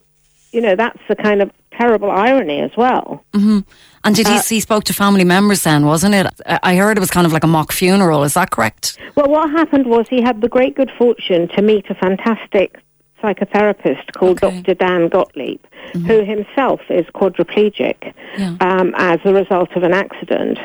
you 0.52 0.60
know, 0.60 0.76
that's 0.76 1.00
the 1.08 1.16
kind 1.16 1.40
of 1.40 1.50
terrible 1.72 2.10
irony 2.10 2.60
as 2.60 2.72
well. 2.76 3.24
Mm-hmm. 3.32 3.60
and 4.02 4.14
did 4.16 4.26
he, 4.26 4.34
uh, 4.34 4.42
he 4.42 4.58
spoke 4.58 4.82
to 4.84 4.92
family 4.92 5.24
members 5.24 5.62
then, 5.62 5.86
wasn't 5.86 6.14
it? 6.14 6.26
I 6.46 6.58
I 6.62 6.76
heard 6.76 6.96
it 6.98 7.00
was 7.00 7.10
kind 7.10 7.26
of 7.26 7.32
like 7.32 7.44
a 7.44 7.46
mock 7.46 7.70
funeral. 7.72 8.24
Is 8.24 8.34
that 8.34 8.50
correct? 8.50 8.98
Well, 9.14 9.28
what 9.28 9.50
happened 9.50 9.86
was 9.86 10.06
he 10.08 10.20
had 10.20 10.40
the 10.40 10.48
great 10.48 10.74
good 10.74 10.90
fortune 10.98 11.48
to 11.54 11.62
meet 11.62 11.88
a 11.88 11.94
fantastic 11.94 12.80
psychotherapist 13.22 14.12
called 14.14 14.42
Okay. 14.42 14.62
Dr. 14.62 14.74
Dan 14.74 15.08
Gottlieb, 15.08 15.60
who 15.92 16.24
himself 16.24 16.80
is 16.90 17.06
quadriplegic 17.14 18.12
Yeah. 18.36 18.56
um, 18.60 18.94
as 18.96 19.20
a 19.24 19.32
result 19.32 19.72
of 19.76 19.82
an 19.82 19.92
accident. 19.92 20.58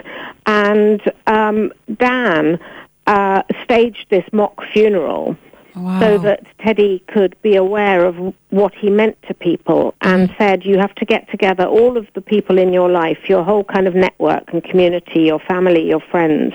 And 0.46 1.02
um, 1.28 1.72
Dan 1.98 2.60
uh, 3.08 3.44
staged 3.64 4.06
this 4.10 4.26
mock 4.32 4.62
funeral 4.72 5.36
Wow. 5.76 6.00
so 6.02 6.18
that 6.20 6.46
Teddy 6.60 7.04
could 7.08 7.36
be 7.42 7.56
aware 7.56 8.06
of 8.06 8.16
what 8.52 8.76
he 8.76 8.92
meant 8.92 9.18
to 9.28 9.34
people 9.34 9.96
and 10.02 10.32
said, 10.38 10.64
you 10.64 10.78
have 10.78 10.94
to 10.96 11.06
get 11.06 11.28
together 11.32 11.66
all 11.66 11.98
of 11.98 12.06
the 12.14 12.22
people 12.22 12.60
in 12.60 12.72
your 12.74 12.90
life, 12.92 13.18
your 13.28 13.44
whole 13.44 13.64
kind 13.64 13.88
of 13.88 13.96
network 13.96 14.54
and 14.54 14.64
community, 14.64 15.22
your 15.22 15.40
family, 15.40 15.88
your 15.90 16.00
friends. 16.12 16.54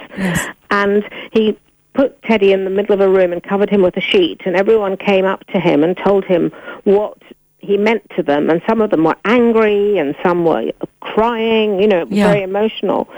And 0.70 1.02
he 1.32 1.58
put 1.98 2.22
Teddy 2.22 2.52
in 2.52 2.62
the 2.62 2.70
middle 2.70 2.94
of 2.94 3.00
a 3.00 3.08
room 3.08 3.32
and 3.32 3.42
covered 3.42 3.68
him 3.68 3.82
with 3.82 3.96
a 3.96 4.00
sheet, 4.00 4.42
and 4.46 4.54
everyone 4.54 4.96
came 4.96 5.24
up 5.24 5.44
to 5.48 5.58
him 5.58 5.82
and 5.82 5.96
told 5.96 6.24
him 6.24 6.52
what 6.84 7.18
he 7.58 7.76
meant 7.76 8.08
to 8.14 8.22
them, 8.22 8.48
and 8.50 8.62
some 8.68 8.80
of 8.80 8.90
them 8.90 9.02
were 9.02 9.16
angry 9.24 9.98
and 9.98 10.14
some 10.22 10.44
were 10.44 10.70
crying. 11.00 11.80
You 11.82 11.88
know, 11.88 12.06
Yeah. 12.08 12.28
very 12.28 12.42
emotional. 12.44 13.08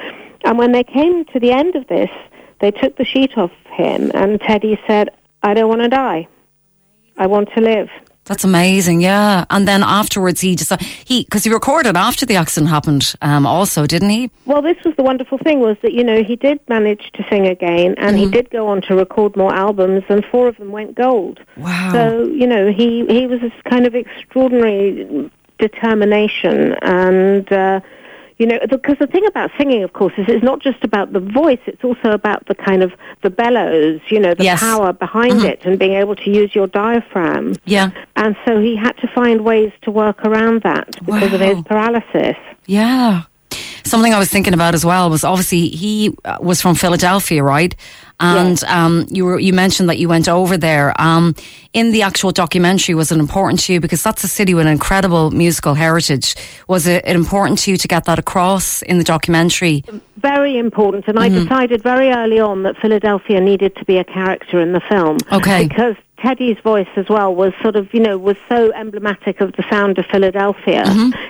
And 0.47 0.57
when 0.57 0.73
they 0.73 0.83
came 0.83 1.27
to 1.27 1.38
the 1.38 1.53
end 1.53 1.77
of 1.77 1.87
this, 1.88 2.09
they 2.61 2.71
took 2.71 2.97
the 2.97 3.05
sheet 3.05 3.37
off 3.37 3.53
him, 3.71 4.11
and 4.14 4.40
Teddy 4.40 4.81
said, 4.87 5.11
"I 5.43 5.53
don't 5.53 5.69
want 5.69 5.83
to 5.83 5.88
die. 5.88 6.27
I 7.19 7.27
want 7.27 7.53
to 7.57 7.61
live." 7.61 7.90
That's 8.31 8.45
amazing, 8.45 9.01
yeah. 9.01 9.45
And 9.51 9.66
then 9.66 9.83
afterwards, 9.83 10.40
he 10.40 10.55
just 10.55 10.73
he 10.81 11.25
because 11.25 11.43
he 11.43 11.53
recorded 11.53 11.97
after 11.97 12.25
the 12.25 12.37
accident 12.37 12.71
happened, 12.71 13.12
um, 13.23 13.45
also, 13.45 13.88
didn't 13.88 14.11
he? 14.11 14.31
Well, 14.47 14.62
this 14.62 14.77
was 14.85 14.95
the 14.95 15.03
wonderful 15.03 15.37
thing 15.38 15.59
was 15.59 15.77
that 15.83 15.95
you 15.95 16.05
know 16.05 16.23
he 16.23 16.37
did 16.37 16.61
manage 16.69 17.11
to 17.14 17.27
sing 17.29 17.49
again, 17.49 17.97
and 17.99 18.16
he 18.16 18.31
did 18.31 18.49
go 18.51 18.69
on 18.69 18.83
to 18.83 18.95
record 18.95 19.37
more 19.37 19.53
albums, 19.53 20.05
and 20.09 20.25
four 20.25 20.47
of 20.47 20.57
them 20.59 20.71
went 20.71 20.95
gold. 20.95 21.40
Wow. 21.57 21.90
So 21.93 22.23
you 22.29 22.47
know 22.47 22.71
he 22.71 23.05
he 23.07 23.27
was 23.27 23.40
this 23.40 23.53
kind 23.69 23.85
of 23.85 23.97
extraordinary 23.97 25.29
determination, 25.59 26.77
and 26.83 27.53
uh, 27.53 27.81
you 28.40 28.46
know 28.46 28.59
because 28.68 28.96
the 28.98 29.07
thing 29.07 29.24
about 29.26 29.50
singing, 29.59 29.83
of 29.85 29.92
course, 29.92 30.14
is 30.20 30.24
it's 30.29 30.42
not 30.50 30.59
just 30.68 30.83
about 30.83 31.07
the 31.12 31.20
voice; 31.20 31.61
it's 31.66 31.85
also 31.85 32.09
about 32.20 32.40
the 32.46 32.55
kind 32.68 32.83
of 32.83 32.90
the 33.22 33.31
bellows, 33.31 34.00
you 34.09 34.18
know, 34.18 34.35
the 34.35 34.44
Yes. 34.44 34.61
power 34.61 34.92
behind 34.92 35.44
it, 35.44 35.59
and 35.66 35.79
being 35.79 35.92
able 36.03 36.16
to 36.16 36.29
use 36.40 36.50
your 36.59 36.66
diaphragm. 36.66 37.55
Yeah, 37.66 37.90
And 38.16 38.35
so 38.44 38.61
he 38.61 38.74
had 38.76 38.96
to 39.03 39.07
find 39.18 39.37
ways 39.53 39.72
to 39.83 39.90
work 40.03 40.18
around 40.24 40.62
that 40.62 40.87
because 41.07 41.33
of 41.33 41.40
his 41.40 41.59
paralysis. 41.70 42.37
yeah. 42.66 43.22
Something 43.83 44.12
I 44.14 44.18
was 44.18 44.31
thinking 44.31 44.55
about 44.55 44.74
as 44.74 44.85
well 44.85 45.11
was 45.11 45.24
obviously 45.24 45.68
he 45.68 46.14
uh, 46.24 46.37
was 46.40 46.61
from 46.62 46.74
Philadelphia, 46.76 47.42
right? 47.42 47.74
And 48.20 48.62
um, 48.64 49.06
you 49.11 49.24
were 49.24 49.38
you 49.38 49.52
mentioned 49.52 49.88
that 49.88 49.98
you 49.98 50.09
went 50.09 50.28
over 50.28 50.56
there. 50.56 50.98
Um, 51.00 51.35
in 51.72 51.92
the 51.92 52.02
actual 52.02 52.33
documentary, 52.33 52.94
was 52.94 53.12
it 53.12 53.18
important 53.18 53.61
to 53.61 53.72
you 53.72 53.80
because 53.80 54.02
that's 54.02 54.24
a 54.24 54.28
city 54.28 54.54
with 54.54 54.66
an 54.66 54.72
incredible 54.72 55.30
musical 55.30 55.74
heritage? 55.74 56.35
Was 56.68 56.87
it 56.87 57.04
important 57.04 57.61
to 57.61 57.70
you 57.70 57.76
to 57.76 57.88
get 57.88 58.04
that 58.04 58.18
across 58.18 58.83
in 58.83 58.98
the 58.98 59.04
documentary? 59.04 59.85
very 60.20 60.59
important, 60.59 61.09
and 61.09 61.18
I 61.18 61.28
decided 61.28 61.83
very 61.83 62.11
early 62.11 62.38
on 62.38 62.62
that 62.64 62.76
Philadelphia 62.76 63.40
needed 63.40 63.74
to 63.76 63.85
be 63.85 63.96
a 63.96 64.04
character 64.04 64.61
in 64.61 64.72
the 64.72 64.80
film. 64.80 65.16
Okay. 65.33 65.66
Because 65.66 65.96
Teddy's 66.22 66.59
voice 66.59 66.88
as 66.96 67.09
well 67.09 67.35
was 67.35 67.52
sort 67.62 67.76
of, 67.76 67.92
you 67.94 68.00
know, 68.00 68.18
was 68.18 68.37
so 68.48 68.72
emblematic 68.72 69.40
of 69.40 69.52
the 69.52 69.64
sound 69.70 69.98
of 69.98 70.06
Philadelphia. 70.06 70.85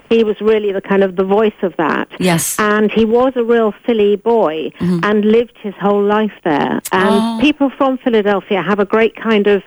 He 0.08 0.24
was 0.24 0.40
really 0.40 0.72
the 0.72 0.80
kind 0.80 1.02
of 1.04 1.16
the 1.16 1.24
voice 1.24 1.54
of 1.62 1.76
that. 1.76 2.08
Yes. 2.18 2.58
And 2.58 2.90
he 2.90 3.04
was 3.04 3.32
a 3.36 3.44
real 3.44 3.72
Philly 3.84 4.16
boy 4.16 4.72
and 4.80 5.24
lived 5.24 5.56
his 5.58 5.74
whole 5.74 6.02
life 6.02 6.32
there. 6.44 6.80
And 6.92 7.14
Oh. 7.14 7.38
people 7.40 7.70
from 7.70 7.98
Philadelphia 7.98 8.62
have 8.62 8.78
a 8.80 8.84
great 8.84 9.14
kind 9.16 9.46
of 9.46 9.62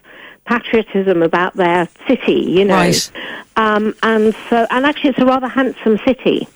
patriotism 0.46 1.22
about 1.24 1.54
their 1.56 1.88
city, 2.08 2.34
you 2.58 2.66
know. 2.66 2.76
Right. 2.76 3.12
Um, 3.56 3.96
and 4.04 4.36
so, 4.50 4.68
and 4.72 4.86
actually, 4.86 5.12
it's 5.12 5.20
a 5.20 5.26
rather 5.26 5.48
handsome 5.48 5.98
city. 6.06 6.48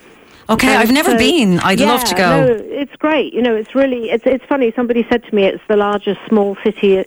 Okay, 0.50 0.68
And 0.70 0.78
I've 0.80 0.92
never 0.92 1.12
so- 1.12 1.18
been. 1.18 1.60
I'd 1.60 1.80
love 1.80 2.04
to 2.06 2.16
go. 2.16 2.46
No, 2.46 2.54
it's 2.82 2.96
great. 2.98 3.34
You 3.34 3.42
know, 3.42 3.56
it's 3.56 3.76
really 3.76 4.10
it's 4.10 4.26
it's 4.26 4.46
funny. 4.46 4.72
Somebody 4.76 5.06
said 5.10 5.24
to 5.26 5.36
me, 5.36 5.44
it's 5.44 5.64
the 5.68 5.76
largest 5.76 6.20
small 6.28 6.56
city, 6.64 7.04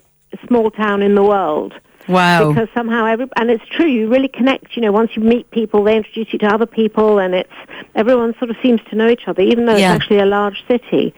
small 0.46 0.70
town 0.70 1.02
in 1.02 1.14
the 1.14 1.22
world. 1.22 1.74
Wow. 2.08 2.48
Because 2.52 2.68
somehow 2.74 3.04
every 3.06 3.28
and 3.36 3.50
it's 3.50 3.64
true. 3.66 3.86
You 3.86 4.08
really 4.08 4.28
connect. 4.28 4.74
You 4.76 4.82
know, 4.82 4.92
once 4.92 5.10
you 5.14 5.22
meet 5.22 5.50
people, 5.50 5.84
they 5.84 5.96
introduce 5.96 6.32
you 6.32 6.38
to 6.40 6.46
other 6.46 6.66
people, 6.66 7.18
and 7.18 7.34
it's 7.34 7.52
everyone 7.94 8.34
sort 8.38 8.50
of 8.50 8.56
seems 8.62 8.80
to 8.90 8.96
know 8.96 9.08
each 9.08 9.28
other, 9.28 9.42
even 9.42 9.66
though 9.66 9.76
Yeah. 9.76 9.94
it's 9.94 10.02
actually 10.02 10.18
a 10.18 10.26
large 10.26 10.64
city. 10.66 11.14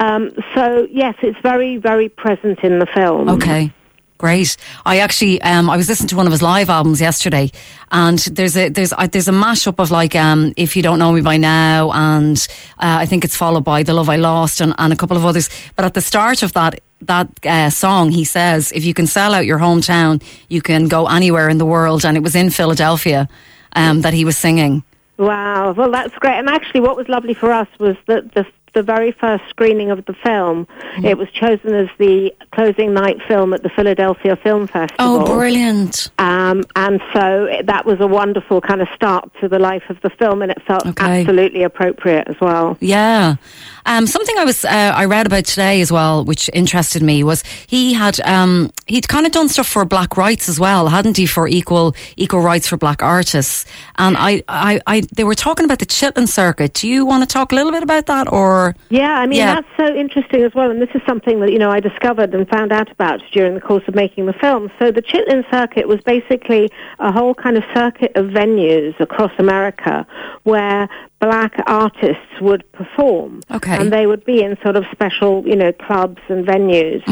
Um, 0.00 0.30
so 0.54 0.86
yes, 0.90 1.14
it's 1.22 1.38
very 1.42 1.76
very 1.76 2.08
present 2.08 2.60
in 2.60 2.78
the 2.78 2.86
film. 2.86 3.28
Okay. 3.28 3.72
Great. 4.18 4.56
I 4.86 5.00
actually, 5.00 5.42
um, 5.42 5.68
I 5.68 5.76
was 5.76 5.88
listening 5.88 6.08
to 6.08 6.16
one 6.16 6.26
of 6.26 6.32
his 6.32 6.40
live 6.40 6.70
albums 6.70 7.02
yesterday, 7.02 7.50
and 7.90 8.18
there's 8.18 8.56
a 8.56 8.70
there's 8.70 8.92
a, 8.96 9.08
there's 9.12 9.28
a 9.28 9.32
mashup 9.32 9.78
of 9.78 9.90
like, 9.90 10.14
um, 10.14 10.54
if 10.56 10.74
you 10.74 10.82
don't 10.82 10.98
know 10.98 11.12
me 11.12 11.20
by 11.20 11.36
now, 11.36 11.92
and 11.92 12.38
uh, 12.78 12.96
I 13.02 13.06
think 13.06 13.24
it's 13.24 13.36
followed 13.36 13.64
by 13.64 13.82
the 13.82 13.92
love 13.92 14.08
I 14.08 14.16
lost, 14.16 14.62
and, 14.62 14.74
and 14.78 14.90
a 14.92 14.96
couple 14.96 15.18
of 15.18 15.24
others. 15.26 15.50
But 15.76 15.84
at 15.84 15.92
the 15.92 16.00
start 16.00 16.42
of 16.42 16.54
that 16.54 16.80
that 17.02 17.28
uh, 17.44 17.68
song, 17.68 18.10
he 18.10 18.24
says, 18.24 18.72
if 18.72 18.86
you 18.86 18.94
can 18.94 19.06
sell 19.06 19.34
out 19.34 19.44
your 19.44 19.58
hometown, 19.58 20.22
you 20.48 20.62
can 20.62 20.88
go 20.88 21.06
anywhere 21.08 21.50
in 21.50 21.58
the 21.58 21.66
world, 21.66 22.06
and 22.06 22.16
it 22.16 22.22
was 22.22 22.34
in 22.34 22.48
Philadelphia 22.48 23.28
um, 23.74 24.00
that 24.00 24.14
he 24.14 24.24
was 24.24 24.38
singing. 24.38 24.82
Wow. 25.18 25.72
Well, 25.72 25.90
that's 25.90 26.14
great. 26.14 26.38
And 26.38 26.48
actually, 26.48 26.80
what 26.80 26.96
was 26.96 27.08
lovely 27.08 27.34
for 27.34 27.52
us 27.52 27.68
was 27.78 27.96
that 28.06 28.32
the 28.32 28.46
the 28.76 28.82
very 28.82 29.10
first 29.10 29.42
screening 29.48 29.90
of 29.90 30.04
the 30.04 30.12
film, 30.12 30.66
Mm-hmm. 30.66 31.04
it 31.06 31.18
was 31.18 31.28
chosen 31.32 31.74
as 31.74 31.88
the 31.98 32.32
closing 32.52 32.94
night 32.94 33.18
film 33.28 33.52
at 33.52 33.62
the 33.62 33.68
Philadelphia 33.68 34.36
Film 34.36 34.66
Festival. 34.66 34.96
Oh, 34.98 35.26
brilliant! 35.36 36.10
Um, 36.18 36.62
and 36.74 37.00
so 37.12 37.44
it, 37.46 37.66
that 37.66 37.84
was 37.84 37.98
a 38.00 38.06
wonderful 38.06 38.60
kind 38.60 38.80
of 38.80 38.88
start 38.94 39.30
to 39.40 39.48
the 39.48 39.58
life 39.58 39.82
of 39.90 40.00
the 40.02 40.10
film, 40.10 40.40
and 40.42 40.50
it 40.50 40.62
felt 40.66 40.86
Okay. 40.86 41.20
absolutely 41.20 41.62
appropriate 41.64 42.28
as 42.28 42.36
well. 42.40 42.76
Yeah. 42.80 43.36
Um, 43.84 44.06
something 44.06 44.36
I 44.38 44.44
was 44.44 44.64
uh, 44.64 44.68
I 44.96 45.04
read 45.04 45.26
about 45.26 45.44
today 45.44 45.80
as 45.80 45.92
well, 45.92 46.24
which 46.24 46.48
interested 46.52 47.02
me, 47.02 47.22
was 47.22 47.42
he 47.66 47.92
had 47.92 48.18
um, 48.20 48.70
he'd 48.86 49.06
kind 49.08 49.26
of 49.26 49.32
done 49.32 49.48
stuff 49.48 49.68
for 49.68 49.84
black 49.84 50.16
rights 50.16 50.48
as 50.48 50.58
well, 50.58 50.88
hadn't 50.88 51.16
he? 51.18 51.26
For 51.26 51.46
equal 51.46 51.94
equal 52.16 52.40
rights 52.40 52.66
for 52.66 52.76
black 52.76 53.02
artists, 53.02 53.64
and 53.96 54.16
I, 54.18 54.42
I, 54.48 54.80
I 54.86 55.02
they 55.14 55.24
were 55.24 55.34
talking 55.36 55.64
about 55.66 55.78
the 55.78 55.86
Chitlin 55.86 56.26
Circuit. 56.28 56.72
Do 56.74 56.88
you 56.88 57.04
want 57.06 57.22
to 57.22 57.32
talk 57.32 57.52
a 57.52 57.54
little 57.54 57.70
bit 57.72 57.82
about 57.84 58.06
that, 58.06 58.32
or 58.32 58.65
Yeah, 58.88 59.18
I 59.18 59.26
mean 59.26 59.38
Yeah. 59.38 59.54
that's 59.56 59.68
so 59.76 59.94
interesting 59.94 60.42
as 60.42 60.54
well, 60.54 60.70
and 60.70 60.80
this 60.80 60.90
is 60.94 61.02
something 61.06 61.40
that 61.40 61.52
you 61.52 61.58
know 61.58 61.70
I 61.70 61.80
discovered 61.80 62.34
and 62.34 62.48
found 62.48 62.72
out 62.72 62.90
about 62.90 63.20
during 63.32 63.54
the 63.54 63.60
course 63.60 63.84
of 63.88 63.94
making 63.94 64.26
the 64.26 64.32
film. 64.32 64.70
So 64.78 64.90
the 64.90 65.02
Chitlin 65.02 65.44
Circuit 65.50 65.88
was 65.88 66.00
basically 66.00 66.70
a 66.98 67.12
whole 67.12 67.34
kind 67.34 67.56
of 67.56 67.64
circuit 67.74 68.12
of 68.14 68.26
venues 68.26 68.98
across 69.00 69.32
America 69.38 70.06
where 70.44 70.88
black 71.18 71.54
artists 71.66 72.40
would 72.42 72.70
perform, 72.72 73.40
Okay. 73.50 73.74
and 73.80 73.90
they 73.90 74.06
would 74.06 74.22
be 74.26 74.42
in 74.42 74.56
sort 74.62 74.76
of 74.76 74.84
special 74.92 75.42
you 75.46 75.56
know 75.56 75.72
clubs 75.72 76.20
and 76.28 76.46
venues. 76.46 77.02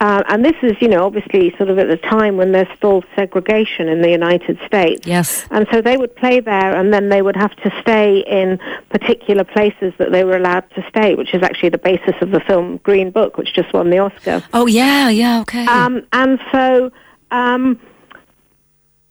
Uh, 0.00 0.22
and 0.28 0.44
this 0.44 0.56
is 0.62 0.72
you 0.80 0.88
know 0.88 1.04
obviously 1.06 1.54
sort 1.56 1.70
of 1.70 1.78
at 1.78 1.86
the 1.86 1.96
time 1.96 2.36
when 2.36 2.50
there's 2.52 2.66
still 2.76 3.04
segregation 3.14 3.88
in 3.88 4.02
the 4.02 4.10
United 4.10 4.58
States. 4.66 5.06
yes, 5.06 5.46
And 5.52 5.66
so 5.70 5.80
they 5.80 5.96
would 5.96 6.14
play 6.16 6.40
there, 6.40 6.74
and 6.74 6.92
then 6.92 7.08
they 7.08 7.22
would 7.22 7.36
have 7.36 7.54
to 7.56 7.70
stay 7.80 8.18
in 8.26 8.58
particular 8.90 9.44
places 9.44 9.92
that 9.98 10.10
they 10.10 10.24
were 10.24 10.36
allowed 10.36 10.68
to 10.74 10.84
stay, 10.88 11.14
which 11.14 11.32
is 11.32 11.42
actually 11.42 11.68
the 11.68 11.78
basis 11.78 12.16
of 12.20 12.32
the 12.32 12.40
film 12.40 12.78
Green 12.78 13.10
Book, 13.12 13.38
which 13.38 13.54
just 13.54 13.72
won 13.72 13.90
the 13.90 13.98
Oscar. 13.98 14.42
oh 14.52 14.66
yeah, 14.66 15.08
yeah, 15.08 15.40
okay, 15.42 15.66
Um, 15.66 16.02
and 16.12 16.40
so 16.50 16.90
um, 17.30 17.78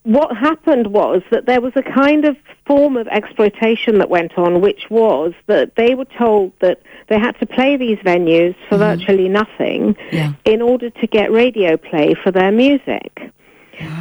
what 0.04 0.36
happened 0.36 0.88
was 0.88 1.22
that 1.30 1.46
there 1.46 1.62
was 1.62 1.74
a 1.76 1.84
kind 1.84 2.26
of 2.26 2.36
form 2.66 2.98
of 2.98 3.08
exploitation 3.08 4.00
that 4.00 4.10
went 4.10 4.38
on, 4.38 4.60
which 4.62 4.90
was 4.90 5.34
that 5.48 5.76
they 5.76 5.94
were 5.94 6.08
told 6.18 6.54
that 6.60 6.82
they 7.08 7.20
had 7.20 7.34
to 7.40 7.46
play 7.46 7.78
these 7.78 7.98
venues 8.00 8.56
for 8.68 8.78
mm-hmm. 8.78 9.00
virtually 9.00 9.30
nothing 9.30 9.96
Yeah. 10.12 10.34
in 10.46 10.62
order 10.62 10.90
to 10.90 11.08
get 11.08 11.32
radio 11.32 11.78
play 11.78 12.16
for 12.24 12.32
their 12.32 12.52
music. 12.52 13.32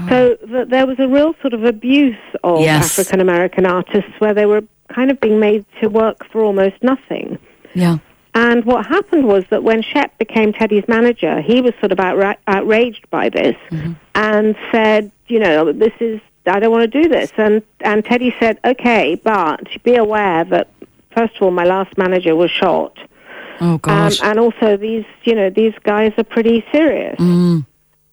So 0.09 0.37
ah. 0.43 0.47
that 0.53 0.71
there 0.71 0.87
was 0.87 0.99
a 0.99 1.09
real 1.09 1.35
sort 1.41 1.55
of 1.55 1.65
abuse 1.65 2.17
of 2.45 2.61
Yes. 2.61 2.99
African 2.99 3.21
American 3.21 3.67
artists 3.67 4.13
where 4.19 4.35
they 4.35 4.47
were 4.47 4.63
kind 4.89 5.11
of 5.11 5.21
being 5.21 5.39
made 5.39 5.65
to 5.81 5.89
work 5.89 6.27
for 6.31 6.43
almost 6.43 6.77
nothing. 6.83 7.39
yeah, 7.75 7.99
And 8.35 8.65
what 8.65 8.87
happened 8.87 9.27
was 9.27 9.45
that 9.51 9.65
when 9.65 9.83
Shep 9.83 10.17
became 10.19 10.53
Teddy's 10.53 10.87
manager, 10.87 11.41
he 11.41 11.61
was 11.61 11.73
sort 11.81 11.93
of 11.93 11.99
outra- 11.99 12.37
outraged 12.47 13.09
by 13.11 13.29
this 13.29 13.57
and 14.15 14.55
said, 14.71 15.11
you 15.27 15.41
know, 15.41 15.73
this 15.73 15.93
is, 16.01 16.21
I 16.47 16.61
don't 16.61 16.71
want 16.71 16.91
to 16.91 17.03
do 17.03 17.09
this. 17.09 17.33
And, 17.37 17.63
and 17.81 18.05
Teddy 18.05 18.35
said, 18.39 18.59
okay, 18.65 19.17
but 19.17 19.67
be 19.83 19.97
aware 19.97 20.45
that, 20.45 20.69
first 21.17 21.37
of 21.37 21.43
all, 21.43 21.51
my 21.51 21.65
last 21.65 21.99
manager 21.99 22.37
was 22.37 22.51
shot. 22.51 22.97
oh 23.61 23.73
Um, 23.73 23.79
gosh, 23.79 24.21
and 24.23 24.39
also 24.39 24.77
these, 24.77 25.05
you 25.25 25.35
know, 25.35 25.51
these 25.51 25.75
guys 25.83 26.13
are 26.17 26.25
pretty 26.25 26.65
serious. 26.73 27.17
Mm. 27.19 27.67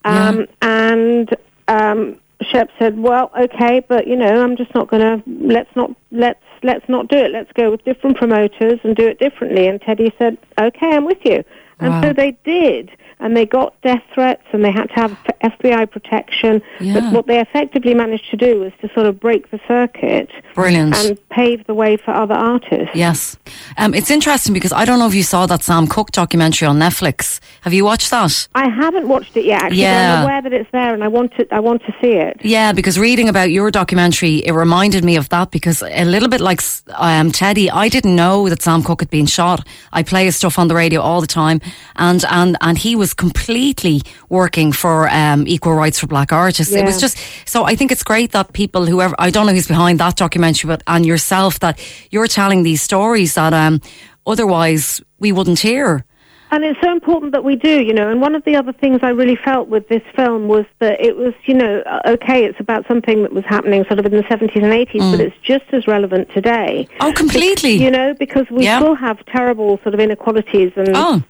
Um, 0.04 0.46
and 0.62 1.36
um, 1.68 2.18
Shep 2.50 2.70
said, 2.78 2.98
"Well, 2.98 3.30
okay, 3.38 3.84
but 3.86 4.06
you 4.06 4.16
know, 4.16 4.42
I'm 4.42 4.56
just 4.56 4.74
not 4.74 4.88
going 4.88 5.02
to. 5.02 5.22
Let's 5.26 5.74
not 5.76 5.90
let's 6.12 6.42
let's 6.62 6.88
not 6.88 7.08
do 7.08 7.16
it. 7.16 7.30
Let's 7.30 7.52
go 7.52 7.70
with 7.70 7.84
different 7.84 8.16
promoters 8.16 8.80
and 8.82 8.94
do 8.96 9.06
it 9.06 9.18
differently." 9.18 9.66
And 9.66 9.80
Teddy 9.80 10.12
said, 10.18 10.38
"Okay, 10.60 10.90
I'm 10.94 11.04
with 11.04 11.24
you." 11.24 11.44
And 11.80 11.90
Wow. 11.94 12.02
so 12.02 12.12
they 12.12 12.36
did, 12.44 12.90
and 13.20 13.36
they 13.36 13.46
got 13.46 13.74
death 13.82 14.02
threats, 14.14 14.42
and 14.52 14.64
they 14.64 14.70
had 14.72 14.88
to 14.88 14.94
have 14.94 15.16
FBI 15.42 15.84
protection. 15.90 16.60
Yeah. 16.80 16.94
But 16.94 17.12
what 17.12 17.26
they 17.26 17.40
effectively 17.40 17.94
managed 17.94 18.30
to 18.30 18.36
do 18.36 18.60
was 18.60 18.72
to 18.80 18.92
sort 18.94 19.06
of 19.06 19.20
break 19.20 19.50
the 19.50 19.60
circuit 19.68 20.30
brilliant. 20.54 20.96
and 20.96 21.28
pave 21.30 21.64
the 21.66 21.74
way 21.74 21.96
for 21.96 22.10
other 22.12 22.34
artists. 22.34 22.94
Yes, 22.94 23.36
um, 23.76 23.94
it's 23.94 24.10
interesting 24.10 24.52
because 24.54 24.72
I 24.72 24.84
don't 24.84 24.98
know 24.98 25.06
if 25.06 25.14
you 25.14 25.22
saw 25.22 25.46
that 25.46 25.62
Sam 25.62 25.86
Cooke 25.86 26.10
documentary 26.10 26.66
on 26.66 26.78
Netflix. 26.78 27.38
Have 27.62 27.72
you 27.72 27.84
watched 27.84 28.10
that? 28.10 28.48
I 28.54 28.68
haven't 28.68 29.06
watched 29.08 29.36
it 29.36 29.44
yet, 29.44 29.62
actually. 29.62 29.82
Yeah. 29.82 30.16
I'm 30.18 30.22
aware 30.24 30.42
that 30.42 30.52
it's 30.52 30.70
there, 30.72 30.94
and 30.94 31.04
I 31.04 31.08
want 31.08 31.32
to. 31.36 31.46
I 31.54 31.60
want 31.60 31.82
to 31.86 31.94
see 32.00 32.12
it. 32.14 32.36
Yeah, 32.42 32.72
because 32.72 32.98
reading 32.98 33.28
about 33.28 33.50
your 33.50 33.70
documentary, 33.70 34.36
it 34.44 34.52
reminded 34.52 35.04
me 35.04 35.16
of 35.16 35.28
that 35.28 35.50
because 35.52 35.82
a 35.82 36.04
little 36.04 36.28
bit 36.28 36.40
like 36.40 36.60
um, 36.96 37.30
Teddy, 37.30 37.70
I 37.70 37.88
didn't 37.88 38.16
know 38.16 38.48
that 38.48 38.62
Sam 38.62 38.82
Cooke 38.82 39.00
had 39.02 39.10
been 39.10 39.26
shot. 39.26 39.66
I 39.92 40.02
play 40.02 40.24
his 40.24 40.36
stuff 40.36 40.58
on 40.58 40.68
the 40.68 40.74
radio 40.74 41.00
all 41.00 41.20
the 41.20 41.26
time. 41.26 41.60
And 41.96 42.24
and 42.30 42.56
and 42.60 42.78
he 42.78 42.96
was 42.96 43.14
completely 43.14 44.02
working 44.28 44.72
for 44.72 45.08
um, 45.08 45.46
equal 45.46 45.74
rights 45.74 45.98
for 45.98 46.06
black 46.06 46.32
artists. 46.32 46.72
It 46.74 46.84
was 46.84 47.00
just 47.00 47.18
so. 47.46 47.64
I 47.64 47.74
think 47.76 47.92
it's 47.92 48.02
great 48.04 48.32
that 48.32 48.52
people, 48.52 48.86
whoever 48.86 49.14
I 49.18 49.30
don't 49.30 49.46
know 49.46 49.52
who's 49.52 49.68
behind 49.68 50.00
that 50.00 50.16
documentary, 50.16 50.68
but 50.68 50.82
and 50.86 51.04
yourself, 51.06 51.60
that 51.60 51.78
you're 52.10 52.28
telling 52.28 52.62
these 52.62 52.82
stories 52.82 53.34
that 53.34 53.52
um, 53.52 53.80
otherwise 54.26 55.00
we 55.18 55.32
wouldn't 55.32 55.60
hear. 55.60 56.04
And 56.50 56.64
it's 56.64 56.80
so 56.80 56.90
important 56.90 57.32
that 57.32 57.44
we 57.44 57.56
do, 57.56 57.82
you 57.82 57.92
know. 57.92 58.08
And 58.10 58.22
one 58.22 58.34
of 58.34 58.42
the 58.44 58.56
other 58.56 58.72
things 58.72 59.00
I 59.02 59.10
really 59.10 59.36
felt 59.36 59.68
with 59.68 59.86
this 59.88 60.00
film 60.16 60.48
was 60.48 60.64
that 60.78 60.98
it 60.98 61.14
was, 61.14 61.34
you 61.44 61.52
know, 61.52 61.82
uh, 61.84 62.00
okay, 62.14 62.46
it's 62.46 62.58
about 62.58 62.86
something 62.88 63.22
that 63.22 63.34
was 63.34 63.44
happening 63.44 63.84
sort 63.84 63.98
of 63.98 64.06
in 64.06 64.12
the 64.12 64.22
70s 64.22 64.54
and 64.56 64.64
80s, 64.64 65.10
but 65.10 65.20
it's 65.20 65.36
just 65.42 65.64
as 65.72 65.86
relevant 65.86 66.30
today. 66.32 66.88
Oh, 67.02 67.12
completely. 67.12 67.72
You 67.72 67.90
know, 67.90 68.14
because 68.14 68.46
we 68.50 68.64
Yeah. 68.64 68.78
still 68.78 68.94
have 68.94 69.22
terrible 69.26 69.78
sort 69.82 69.92
of 69.92 70.00
inequalities 70.00 70.72
and 70.76 70.88
Oh, 70.94 71.22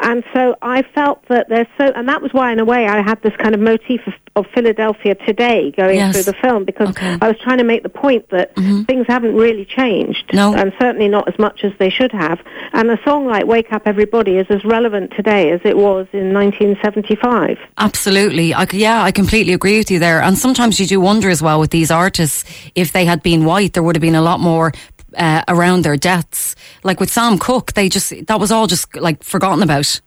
and 0.00 0.22
so 0.34 0.56
I 0.62 0.82
felt 0.82 1.26
that 1.28 1.48
there's 1.48 1.66
so, 1.78 1.86
and 1.94 2.08
that 2.08 2.22
was 2.22 2.32
why, 2.32 2.52
in 2.52 2.58
a 2.58 2.64
way, 2.64 2.86
I 2.86 3.02
had 3.02 3.22
this 3.22 3.34
kind 3.38 3.54
of 3.54 3.60
motif 3.60 4.00
of, 4.06 4.14
of 4.36 4.46
Philadelphia 4.54 5.14
today 5.14 5.72
going 5.76 5.96
Yes. 5.96 6.14
through 6.14 6.24
the 6.32 6.38
film 6.40 6.64
because 6.64 6.90
Okay. 6.90 7.16
I 7.20 7.28
was 7.28 7.38
trying 7.38 7.58
to 7.58 7.64
make 7.64 7.82
the 7.82 7.88
point 7.88 8.28
that 8.30 8.54
mm-hmm. 8.56 8.82
things 8.82 9.06
haven't 9.08 9.34
really 9.34 9.64
changed, 9.64 10.24
No. 10.32 10.54
and 10.54 10.72
certainly 10.78 11.08
not 11.08 11.28
as 11.28 11.38
much 11.38 11.64
as 11.64 11.72
they 11.78 11.90
should 11.90 12.12
have. 12.12 12.38
And 12.72 12.90
a 12.90 12.98
song 13.04 13.26
like 13.26 13.46
"Wake 13.46 13.72
Up 13.72 13.82
Everybody" 13.86 14.36
is 14.36 14.46
as 14.50 14.64
relevant 14.64 15.12
today 15.16 15.50
as 15.50 15.60
it 15.64 15.76
was 15.76 16.06
in 16.12 16.32
1975. 16.34 17.58
Absolutely. 17.78 18.54
I, 18.54 18.66
yeah, 18.72 19.02
I 19.02 19.12
completely 19.12 19.52
agree 19.52 19.78
with 19.78 19.90
you 19.90 19.98
there. 19.98 20.20
And 20.20 20.36
sometimes 20.36 20.78
you 20.80 20.86
do 20.86 21.00
wonder 21.00 21.30
as 21.30 21.42
well 21.42 21.58
with 21.60 21.70
these 21.70 21.90
artists, 21.90 22.44
if 22.74 22.92
they 22.92 23.04
had 23.04 23.22
been 23.22 23.44
white, 23.44 23.72
there 23.72 23.82
would 23.82 23.96
have 23.96 24.00
been 24.02 24.14
a 24.14 24.22
lot 24.22 24.40
more 24.40 24.72
uh, 25.16 25.42
around 25.48 25.82
their 25.84 25.96
deaths. 25.96 26.54
Like 26.84 27.00
with 27.00 27.10
Sam 27.10 27.38
Cooke, 27.38 27.72
they 27.72 27.88
just, 27.88 28.12
that 28.26 28.38
was 28.40 28.50
all 28.52 28.66
just 28.66 28.94
like 28.96 29.22
forgotten 29.22 29.62
about, 29.62 30.00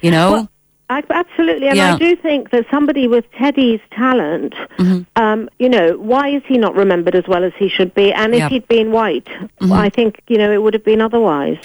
you 0.00 0.10
know? 0.10 0.32
Well, 0.32 0.48
I, 0.88 1.02
absolutely, 1.10 1.68
and 1.68 1.76
Yeah. 1.76 1.94
I 1.94 1.98
do 1.98 2.16
think 2.16 2.50
that 2.50 2.66
somebody 2.70 3.06
with 3.06 3.24
Teddy's 3.32 3.80
talent, 3.92 4.54
Mm-hmm. 4.78 5.02
um, 5.22 5.48
you 5.58 5.68
know, 5.68 5.96
why 5.98 6.28
is 6.30 6.42
he 6.46 6.58
not 6.58 6.74
remembered 6.74 7.14
as 7.14 7.24
well 7.28 7.44
as 7.44 7.52
he 7.58 7.68
should 7.68 7.94
be? 7.94 8.12
And 8.12 8.32
if 8.34 8.40
Yeah. 8.40 8.48
he'd 8.48 8.66
been 8.66 8.90
white, 8.90 9.26
Mm-hmm. 9.26 9.72
I 9.72 9.88
think 9.88 10.20
you 10.28 10.36
know 10.36 10.50
it 10.50 10.60
would 10.62 10.74
have 10.74 10.84
been 10.84 11.00
otherwise. 11.00 11.58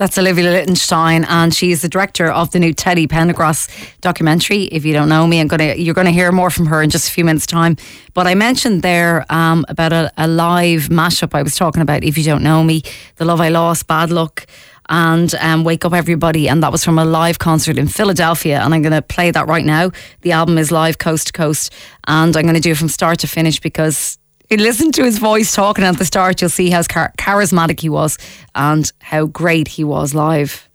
That's 0.00 0.16
Olivia 0.16 0.50
Lichtenstein, 0.50 1.24
and 1.24 1.54
she's 1.54 1.82
the 1.82 1.88
director 1.90 2.32
of 2.32 2.52
the 2.52 2.58
new 2.58 2.72
Teddy 2.72 3.06
Pendergrass 3.06 3.68
documentary. 4.00 4.62
If 4.62 4.86
you 4.86 4.94
don't 4.94 5.10
know 5.10 5.26
me, 5.26 5.40
I'm 5.40 5.46
gonna 5.46 5.74
you're 5.74 5.92
gonna 5.92 6.10
hear 6.10 6.32
more 6.32 6.48
from 6.48 6.64
her 6.64 6.80
in 6.82 6.88
just 6.88 7.10
a 7.10 7.12
few 7.12 7.22
minutes' 7.22 7.44
time. 7.44 7.76
But 8.14 8.26
I 8.26 8.34
mentioned 8.34 8.80
there 8.80 9.26
um, 9.28 9.66
about 9.68 9.92
a, 9.92 10.10
a 10.16 10.26
live 10.26 10.88
mashup 10.88 11.34
I 11.34 11.42
was 11.42 11.54
talking 11.54 11.82
about. 11.82 12.02
If 12.02 12.16
you 12.16 12.24
don't 12.24 12.42
know 12.42 12.64
me, 12.64 12.82
the 13.16 13.26
love 13.26 13.42
I 13.42 13.50
lost, 13.50 13.88
bad 13.88 14.10
luck. 14.10 14.46
And 14.88 15.34
um, 15.34 15.64
wake 15.64 15.84
up, 15.84 15.92
everybody! 15.92 16.48
And 16.48 16.62
that 16.62 16.72
was 16.72 16.82
from 16.82 16.98
a 16.98 17.04
live 17.04 17.38
concert 17.38 17.76
in 17.76 17.86
Philadelphia. 17.86 18.58
And 18.58 18.72
I'm 18.72 18.80
going 18.80 18.94
to 18.94 19.02
play 19.02 19.30
that 19.30 19.48
right 19.48 19.66
now. 19.66 19.90
The 20.22 20.32
album 20.32 20.56
is 20.56 20.72
live 20.72 20.96
coast 20.96 21.26
to 21.26 21.32
coast, 21.34 21.74
and 22.06 22.34
I'm 22.34 22.44
going 22.44 22.54
to 22.54 22.60
do 22.60 22.70
it 22.70 22.78
from 22.78 22.88
start 22.88 23.18
to 23.18 23.26
finish 23.26 23.60
because 23.60 24.18
you 24.50 24.56
listen 24.56 24.90
to 24.92 25.04
his 25.04 25.18
voice 25.18 25.54
talking 25.54 25.84
at 25.84 25.98
the 25.98 26.04
start, 26.04 26.40
you'll 26.40 26.50
see 26.50 26.70
how 26.70 26.82
char- 26.82 27.12
charismatic 27.18 27.80
he 27.80 27.88
was 27.88 28.18
and 28.54 28.92
how 29.00 29.26
great 29.26 29.68
he 29.68 29.84
was 29.84 30.14
live. 30.14 30.68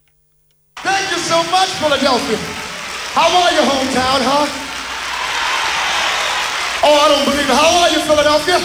Thank 0.78 1.12
you 1.12 1.18
so 1.18 1.44
much, 1.52 1.70
Philadelphia. 1.70 2.38
How 3.12 3.28
are 3.28 3.52
you, 3.52 3.62
hometown, 3.62 4.20
huh? 4.24 4.48
Oh, 6.88 6.94
I 6.94 7.08
don't 7.10 7.26
believe 7.26 7.50
it. 7.50 7.56
How 7.56 7.82
are 7.82 7.90
you, 7.90 8.00
Philadelphia? 8.00 8.60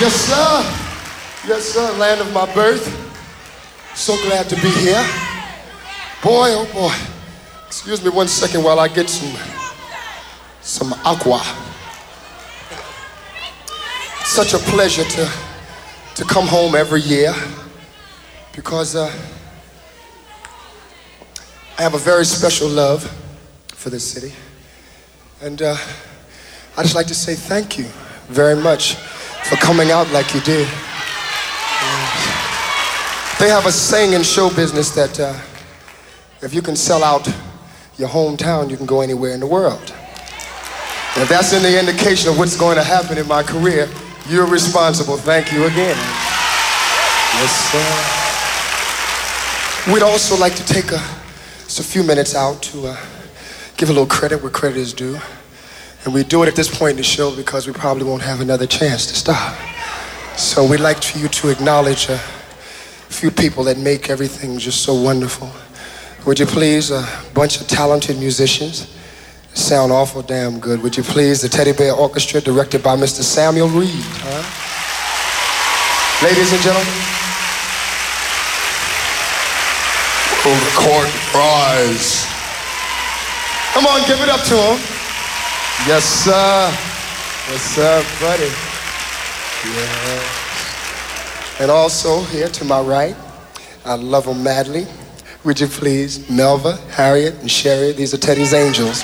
Yes, 0.00 0.14
sir. 0.14 1.48
Yes, 1.48 1.64
sir. 1.64 1.92
Land 1.98 2.20
of 2.20 2.32
my 2.32 2.52
birth. 2.54 2.86
So 3.94 4.16
glad 4.28 4.48
to 4.48 4.54
be 4.56 4.70
here. 4.70 5.04
Boy, 6.22 6.54
oh 6.54 6.68
boy. 6.72 6.94
Excuse 7.66 8.02
me 8.04 8.10
one 8.10 8.28
second 8.28 8.62
while 8.62 8.78
I 8.78 8.88
get 8.88 9.10
some 9.10 9.36
some 10.60 10.92
aqua. 11.04 11.67
Such 14.28 14.52
a 14.52 14.58
pleasure 14.58 15.04
to 15.04 15.30
to 16.16 16.24
come 16.24 16.46
home 16.46 16.74
every 16.74 17.00
year 17.00 17.32
because 18.54 18.94
uh, 18.94 19.06
I 21.78 21.82
have 21.82 21.94
a 21.94 21.98
very 21.98 22.24
special 22.24 22.68
love 22.68 23.02
for 23.68 23.88
this 23.88 24.04
city. 24.04 24.34
And 25.40 25.62
uh, 25.62 25.76
I'd 26.76 26.82
just 26.82 26.94
like 26.94 27.06
to 27.06 27.14
say 27.14 27.34
thank 27.34 27.78
you 27.78 27.84
very 28.28 28.54
much 28.54 28.96
for 29.44 29.56
coming 29.56 29.90
out 29.90 30.10
like 30.10 30.34
you 30.34 30.40
did. 30.40 30.66
They 33.38 33.48
have 33.48 33.64
a 33.66 33.72
saying 33.72 34.12
in 34.12 34.22
show 34.22 34.50
business 34.50 34.90
that 34.90 35.18
uh, 35.18 35.34
if 36.42 36.52
you 36.52 36.62
can 36.62 36.76
sell 36.76 37.02
out 37.02 37.26
your 37.96 38.08
hometown, 38.08 38.68
you 38.70 38.76
can 38.76 38.86
go 38.86 39.00
anywhere 39.00 39.32
in 39.32 39.40
the 39.40 39.46
world. 39.46 39.94
And 41.14 41.22
if 41.22 41.28
that's 41.28 41.52
any 41.52 41.78
indication 41.78 42.30
of 42.30 42.38
what's 42.38 42.56
going 42.56 42.76
to 42.76 42.84
happen 42.84 43.16
in 43.18 43.26
my 43.26 43.42
career, 43.42 43.88
you're 44.28 44.46
responsible. 44.46 45.16
Thank 45.16 45.52
you 45.52 45.64
again. 45.64 45.96
Yes, 47.34 47.72
sir. 47.72 48.32
We'd 49.92 50.02
also 50.02 50.36
like 50.36 50.54
to 50.56 50.66
take 50.66 50.92
a, 50.92 51.00
just 51.64 51.80
a 51.80 51.82
few 51.82 52.02
minutes 52.02 52.34
out 52.34 52.62
to 52.64 52.88
uh, 52.88 52.96
give 53.76 53.88
a 53.88 53.92
little 53.92 54.06
credit 54.06 54.42
where 54.42 54.50
credit 54.50 54.76
is 54.76 54.92
due. 54.92 55.18
And 56.04 56.12
we 56.12 56.24
do 56.24 56.42
it 56.42 56.48
at 56.48 56.56
this 56.56 56.68
point 56.68 56.92
in 56.92 56.96
the 56.98 57.02
show 57.02 57.34
because 57.34 57.66
we 57.66 57.72
probably 57.72 58.04
won't 58.04 58.22
have 58.22 58.40
another 58.40 58.66
chance 58.66 59.06
to 59.06 59.14
stop. 59.14 59.56
So 60.36 60.66
we'd 60.66 60.80
like 60.80 61.02
for 61.02 61.18
you 61.18 61.28
to 61.28 61.48
acknowledge 61.48 62.08
a 62.08 62.18
few 63.08 63.30
people 63.30 63.64
that 63.64 63.78
make 63.78 64.10
everything 64.10 64.58
just 64.58 64.82
so 64.82 64.94
wonderful. 64.94 65.50
Would 66.26 66.38
you 66.38 66.46
please, 66.46 66.90
a 66.90 67.06
bunch 67.32 67.60
of 67.60 67.66
talented 67.66 68.18
musicians, 68.18 68.94
sound 69.58 69.90
awful 69.92 70.22
damn 70.22 70.60
good. 70.60 70.82
Would 70.82 70.96
you 70.96 71.02
please, 71.02 71.42
the 71.42 71.48
Teddy 71.48 71.72
Bear 71.72 71.92
Orchestra, 71.92 72.40
directed 72.40 72.82
by 72.82 72.96
Mr. 72.96 73.22
Samuel 73.22 73.68
Reed, 73.68 73.90
huh? 73.92 74.44
Ladies 76.24 76.52
and 76.52 76.62
gentlemen, 76.62 76.86
for 80.42 80.54
the 80.54 80.72
court 80.74 81.08
prize. 81.30 82.26
Come 83.74 83.86
on, 83.86 84.00
give 84.06 84.20
it 84.20 84.28
up 84.28 84.40
to 84.46 84.56
him. 84.56 84.78
Yes, 85.86 86.04
sir. 86.04 86.70
Yes, 87.50 87.62
sir, 87.62 88.02
buddy. 88.20 88.50
Yes. 89.64 90.46
And 91.60 91.70
also 91.70 92.22
here 92.24 92.48
to 92.48 92.64
my 92.64 92.80
right, 92.80 93.16
I 93.84 93.94
love 93.94 94.24
them 94.26 94.42
madly. 94.42 94.86
Would 95.44 95.60
you 95.60 95.66
please, 95.66 96.18
Melva, 96.28 96.78
Harriet, 96.90 97.34
and 97.40 97.50
Sherry? 97.50 97.92
These 97.92 98.14
are 98.14 98.18
Teddy's 98.18 98.52
angels. 98.54 99.02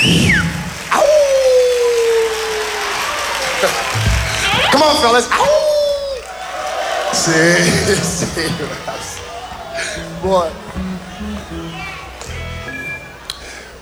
Come 0.00 0.08
on, 4.82 4.96
fellas. 5.02 5.28
Ow! 5.30 6.20
See, 7.12 7.60
see, 8.00 8.48
boy. 10.22 10.50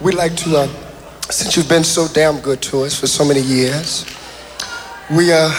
We'd 0.00 0.14
like 0.14 0.34
to, 0.38 0.56
uh, 0.56 0.66
since 1.30 1.56
you've 1.56 1.68
been 1.68 1.84
so 1.84 2.08
damn 2.08 2.40
good 2.40 2.60
to 2.62 2.82
us 2.82 2.98
for 2.98 3.06
so 3.06 3.24
many 3.24 3.40
years, 3.40 4.04
we, 5.12 5.32
uh, 5.32 5.52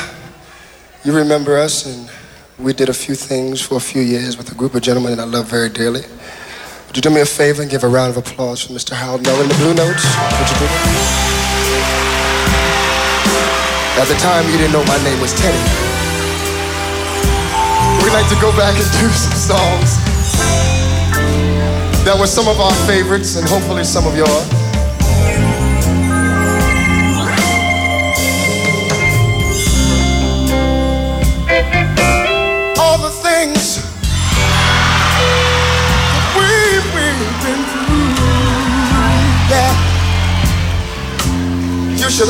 you 1.05 1.16
remember 1.16 1.57
us, 1.57 1.86
and 1.86 2.10
we 2.57 2.74
did 2.74 2.89
a 2.89 2.93
few 2.93 3.16
things 3.16 3.62
for 3.62 3.78
a 3.78 3.80
few 3.80 4.01
years 4.01 4.38
with 4.38 4.51
a 4.51 4.55
group 4.55 4.76
of 4.76 4.82
gentlemen 4.82 5.16
that 5.16 5.22
I 5.22 5.26
love 5.26 5.49
very 5.49 5.70
dearly. 5.70 6.01
Would 6.89 6.97
you 6.97 7.03
do 7.03 7.11
me 7.11 7.21
a 7.21 7.25
favor 7.25 7.61
and 7.61 7.69
give 7.69 7.83
a 7.83 7.87
round 7.87 8.09
of 8.09 8.17
applause 8.17 8.65
for 8.65 8.73
Mr. 8.73 8.97
Harold 8.97 9.21
Melvin, 9.21 9.43
in 9.43 9.49
the 9.49 9.55
Blue 9.61 9.75
Notes? 9.75 10.01
Would 10.09 10.49
you 10.49 10.57
do 10.57 10.65
that? 10.65 10.89
At 14.01 14.07
the 14.09 14.17
time, 14.17 14.49
you 14.49 14.57
didn't 14.57 14.73
know 14.73 14.83
my 14.85 14.97
name 15.05 15.21
was 15.21 15.29
Teddy. 15.37 15.53
We'd 18.01 18.09
like 18.09 18.25
to 18.33 18.39
go 18.41 18.49
back 18.57 18.73
and 18.73 18.89
do 18.97 19.05
some 19.13 19.37
songs 19.37 20.01
that 22.05 22.17
were 22.19 22.25
some 22.25 22.47
of 22.47 22.59
our 22.59 22.73
favorites 22.89 23.35
and 23.37 23.47
hopefully 23.47 23.83
some 23.83 24.07
of 24.07 24.17
yours. 24.17 24.59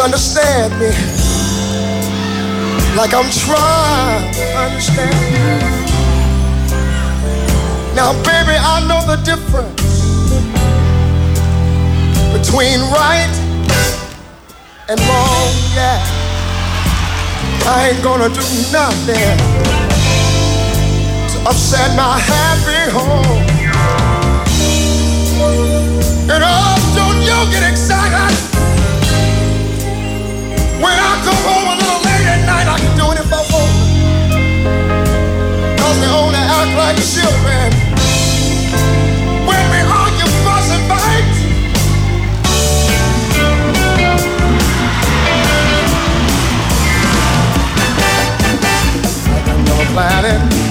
Understand 0.01 0.71
me 0.79 0.87
like 2.95 3.13
I'm 3.13 3.29
trying 3.29 4.33
to 4.33 4.45
understand 4.57 5.13
you. 5.35 5.59
Now, 7.95 8.13
baby, 8.23 8.55
I 8.55 8.79
know 8.87 9.03
the 9.05 9.17
difference 9.23 9.75
between 12.31 12.79
right 12.95 13.29
and 14.87 14.99
wrong, 15.01 15.51
yeah. 15.75 15.99
I 17.67 17.89
ain't 17.91 18.01
gonna 18.01 18.29
do 18.29 18.45
nothing 18.71 19.37
to 21.27 21.37
upset 21.49 21.93
my 21.97 22.17
happy 22.17 22.89
home. 22.95 23.43
And 26.31 26.41
oh, 26.41 26.75
don't 26.95 27.21
you 27.21 27.51
get 27.51 27.69
excited 27.69 28.28
when 30.79 30.95
I 30.95 31.11
come 31.27 31.41
home 31.43 31.67
a 31.67 31.75
little 31.75 32.01
late 32.07 32.27
at 32.33 32.41
night. 32.47 32.67
I 32.67 32.77
can 32.79 32.93
do 32.95 33.05
it 33.11 33.19
if 33.19 33.31
I 33.31 33.41
only 36.15 36.43
act 36.59 36.73
like 36.79 36.97
children 37.03 37.69
when 39.47 39.63
we 39.71 39.79
planet. 49.99 50.68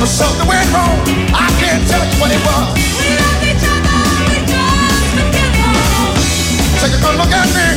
But 0.00 0.08
something 0.08 0.48
went 0.48 0.64
wrong. 0.72 0.96
I 1.28 1.52
can't 1.60 1.86
tell 1.86 2.00
you 2.00 2.16
what 2.16 2.32
it 2.32 2.40
was. 2.40 2.72
We 2.72 3.20
loved 3.20 3.44
each 3.44 3.60
other, 3.60 4.00
we 4.32 4.40
just 4.48 5.12
forgive 5.12 5.52
Take 6.80 6.96
a 6.96 7.00
good 7.04 7.16
look 7.20 7.28
at 7.28 7.46
me. 7.52 7.69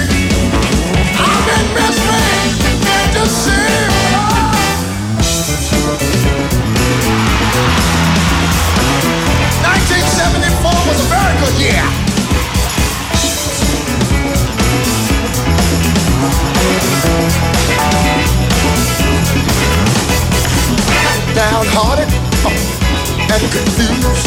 Confused 23.53 24.25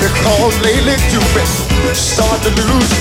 because 0.00 0.54
lately 0.64 0.96
you've 1.12 1.32
been 1.36 1.44
starting 1.92 2.56
to 2.56 2.64
lose. 2.72 2.92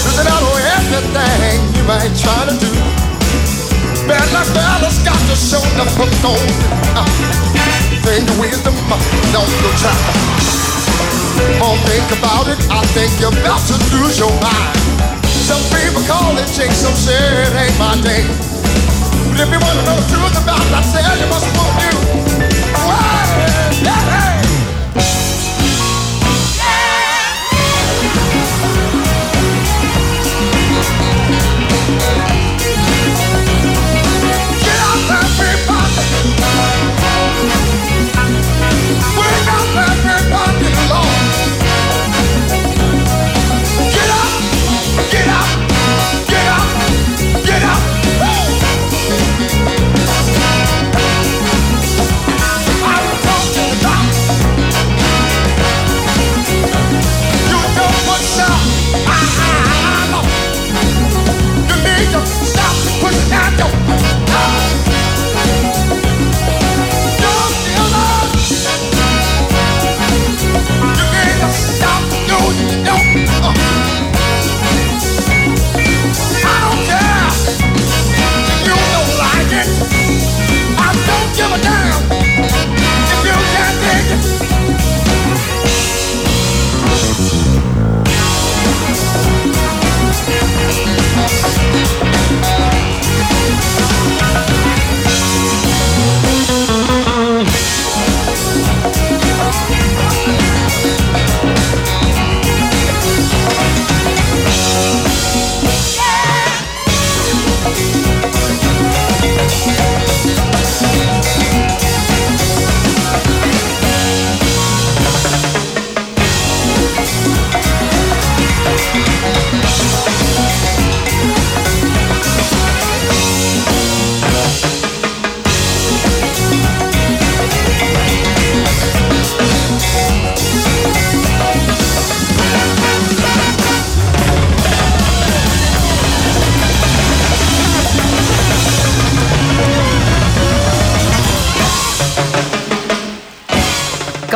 Losing 0.00 0.28
out 0.32 0.40
on 0.40 0.60
everything 0.80 1.60
you 1.76 1.84
might 1.84 2.12
try 2.16 2.48
to 2.48 2.54
do. 2.56 2.72
Better 4.08 4.44
fellas 4.56 4.98
got 5.04 5.20
to 5.28 5.36
show 5.36 5.62
the 5.76 5.84
on. 6.24 6.46
Uh, 6.96 7.04
think 8.02 8.24
the 8.26 8.36
wisdom, 8.40 8.74
don't 9.30 9.52
go 9.60 9.70
try. 9.76 9.94
Oh, 11.60 11.76
think 11.86 12.08
about 12.18 12.48
it, 12.48 12.58
I 12.72 12.82
think 12.96 13.12
you're 13.20 13.34
about 13.44 13.60
to 13.68 13.76
lose 13.92 14.18
your 14.18 14.32
mind. 14.40 14.72
Some 15.28 15.62
people 15.68 16.02
call 16.08 16.32
it 16.40 16.48
jinx, 16.56 16.80
some 16.80 16.96
say 16.96 17.14
it 17.14 17.52
ain't 17.54 17.76
my 17.78 17.94
day. 18.00 18.24
But 19.30 19.38
if 19.38 19.48
you 19.52 19.60
want 19.60 19.76
to 19.78 19.84
know 19.84 19.96
the 20.00 20.06
truth 20.08 20.36
about 20.42 20.64
tell 20.92 21.14
you 21.20 21.28
must 21.28 21.48
want 21.56 21.76
you. 21.84 22.21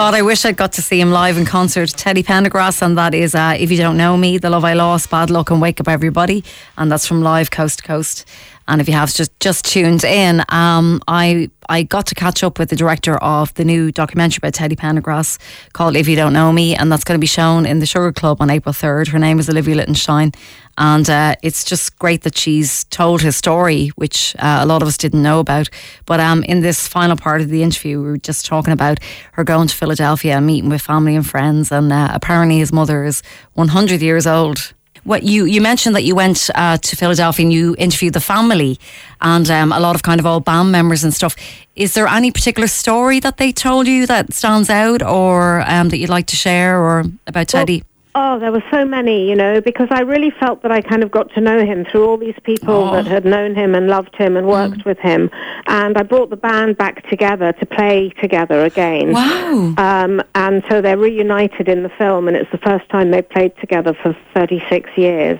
God, 0.07 0.15
I 0.15 0.23
wish 0.23 0.45
I'd 0.45 0.57
got 0.57 0.73
to 0.75 0.83
see 0.83 1.01
him 1.01 1.11
live 1.11 1.37
in 1.37 1.45
concert. 1.45 1.89
Teddy 1.89 2.23
Pendergrass, 2.23 2.81
and 2.81 2.97
that 2.97 3.13
is 3.13 3.35
uh, 3.35 3.57
If 3.59 3.73
You 3.73 3.77
Don't 3.77 3.97
Know 3.97 4.17
Me, 4.17 4.39
The 4.39 4.49
Love 4.49 4.65
I 4.65 4.75
Lost, 4.75 5.11
Bad 5.11 5.31
Luck, 5.31 5.51
and 5.51 5.61
Wake 5.61 5.81
Up 5.81 5.89
Everybody. 5.89 6.45
And 6.79 6.93
that's 6.93 7.09
from 7.09 7.23
live 7.23 7.51
coast 7.51 7.81
to 7.81 7.85
coast. 7.85 8.25
And 8.69 8.81
if 8.81 8.89
you 8.89 8.95
have 8.95 9.13
just, 9.13 9.39
just 9.41 9.65
tuned 9.65 10.05
in, 10.05 10.43
um, 10.49 11.01
I 11.07 11.51
I 11.69 11.83
got 11.83 12.07
to 12.07 12.15
catch 12.15 12.45
up 12.45 12.59
with 12.59 12.71
the 12.71 12.77
director 12.77 13.17
of 13.17 13.53
the 13.55 13.65
new 13.65 13.91
documentary 13.91 14.39
about 14.39 14.55
Teddy 14.55 14.77
Pendergrass 14.77 15.39
called 15.73 15.97
If 15.97 16.07
You 16.07 16.17
Don't 16.17 16.33
Know 16.33 16.53
Me, 16.53 16.77
and 16.77 16.91
that's 16.93 17.05
going 17.05 17.19
to 17.19 17.21
be 17.21 17.27
shown 17.27 17.67
in 17.67 17.81
the 17.81 17.87
Sugar 17.87 18.13
Club 18.13 18.41
on 18.41 18.51
April 18.51 18.73
3rd. 18.73 19.09
Her 19.09 19.19
name 19.19 19.39
is 19.39 19.49
Olivia 19.49 19.75
Lichtenstein. 19.75 20.33
And 20.79 21.09
uh, 21.09 21.37
it's 21.43 21.65
just 21.65 21.99
great 21.99 22.23
that 22.23 22.37
she's 22.37 22.85
told 22.85 23.23
his 23.23 23.35
story, 23.37 23.89
which 23.97 24.37
uh, 24.39 24.59
a 24.61 24.67
lot 24.67 24.83
of 24.83 24.89
us 24.89 24.99
didn't 24.99 25.23
know 25.23 25.41
about. 25.41 25.69
But 26.05 26.21
um, 26.21 26.45
in 26.45 26.61
this 26.61 26.87
final 26.87 27.17
part 27.17 27.41
of 27.41 27.49
the 27.49 27.63
interview, 27.63 28.01
we 28.01 28.09
were 28.09 28.19
just 28.19 28.45
talking 28.45 28.73
about 28.73 28.99
her 29.33 29.43
going 29.43 29.69
to 29.69 29.75
Philadelphia 29.75 30.37
and 30.37 30.47
meeting 30.47 30.69
with 30.69 30.83
family 30.83 31.17
and 31.17 31.27
friends. 31.27 31.73
And 31.73 31.93
uh, 31.93 32.11
apparently, 32.13 32.59
his 32.59 32.73
mother 32.73 33.05
is 33.05 33.23
100 33.55 34.03
years 34.03 34.27
old. 34.27 34.75
What 35.07 35.23
you 35.23 35.45
you 35.45 35.61
mentioned 35.61 35.95
that 35.95 36.03
you 36.03 36.17
went 36.17 36.51
uh, 36.53 36.79
to 36.79 36.97
Philadelphia 36.97 37.45
and 37.47 37.53
you 37.53 37.77
interviewed 37.79 38.13
the 38.13 38.21
family 38.21 38.77
and 39.21 39.49
um, 39.49 39.71
a 39.71 39.79
lot 39.79 39.95
of 39.95 40.03
kind 40.03 40.19
of 40.19 40.27
old 40.27 40.45
band 40.45 40.73
members 40.73 41.05
and 41.05 41.15
stuff. 41.15 41.37
Is 41.77 41.95
there 41.95 42.09
any 42.09 42.33
particular 42.33 42.67
story 42.67 43.21
that 43.21 43.37
they 43.37 43.53
told 43.53 43.87
you 43.87 44.07
that 44.07 44.35
stands 44.35 44.69
out, 44.69 45.03
or 45.03 45.63
um, 45.71 45.91
that 45.91 45.99
you'd 45.99 46.11
like 46.11 46.27
to 46.27 46.37
share, 46.37 46.83
or 46.83 47.05
about 47.29 47.47
Teddy? 47.47 47.85
Oh, 48.19 48.39
there 48.39 48.51
were 48.51 48.65
so 48.71 48.83
many, 48.87 49.29
you 49.29 49.37
know, 49.37 49.61
because 49.61 49.89
I 49.91 50.01
really 50.01 50.31
felt 50.31 50.63
that 50.63 50.73
I 50.73 50.81
kind 50.81 51.03
of 51.03 51.11
got 51.11 51.31
to 51.35 51.41
know 51.43 51.67
him 51.67 51.85
through 51.85 52.07
all 52.07 52.17
these 52.17 52.39
people 52.45 52.73
Oh. 52.89 52.93
that 52.95 53.07
had 53.07 53.27
known 53.27 53.55
him 53.55 53.75
and 53.75 53.89
loved 53.89 54.17
him 54.17 54.39
and 54.39 54.47
worked 54.47 54.87
with 54.87 54.99
him. 54.99 55.29
And 55.67 55.99
I 55.99 56.03
brought 56.03 56.31
the 56.31 56.37
band 56.39 56.79
back 56.79 57.07
together 57.11 57.53
to 57.53 57.67
play 57.67 58.09
together 58.23 58.65
again. 58.65 59.13
Wow. 59.13 59.75
Um, 59.77 60.23
and 60.35 60.65
so 60.71 60.81
they're 60.81 60.97
reunited 60.97 61.69
in 61.69 61.83
the 61.83 61.91
film, 61.91 62.27
and 62.27 62.37
it's 62.39 62.51
the 62.51 62.59
first 62.59 62.89
time 62.89 63.11
they 63.11 63.21
played 63.21 63.53
together 63.61 63.93
for 64.03 64.17
36 64.35 64.89
years. 64.97 65.39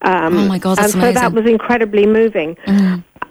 Um, 0.00 0.38
Oh 0.38 0.46
my 0.48 0.58
God, 0.58 0.78
And 0.78 0.90
so 0.90 0.98
that 1.00 1.10
amazing. 1.10 1.30
Mm. 1.30 1.34
was 1.34 1.46
incredibly 1.50 2.06
moving. 2.06 2.56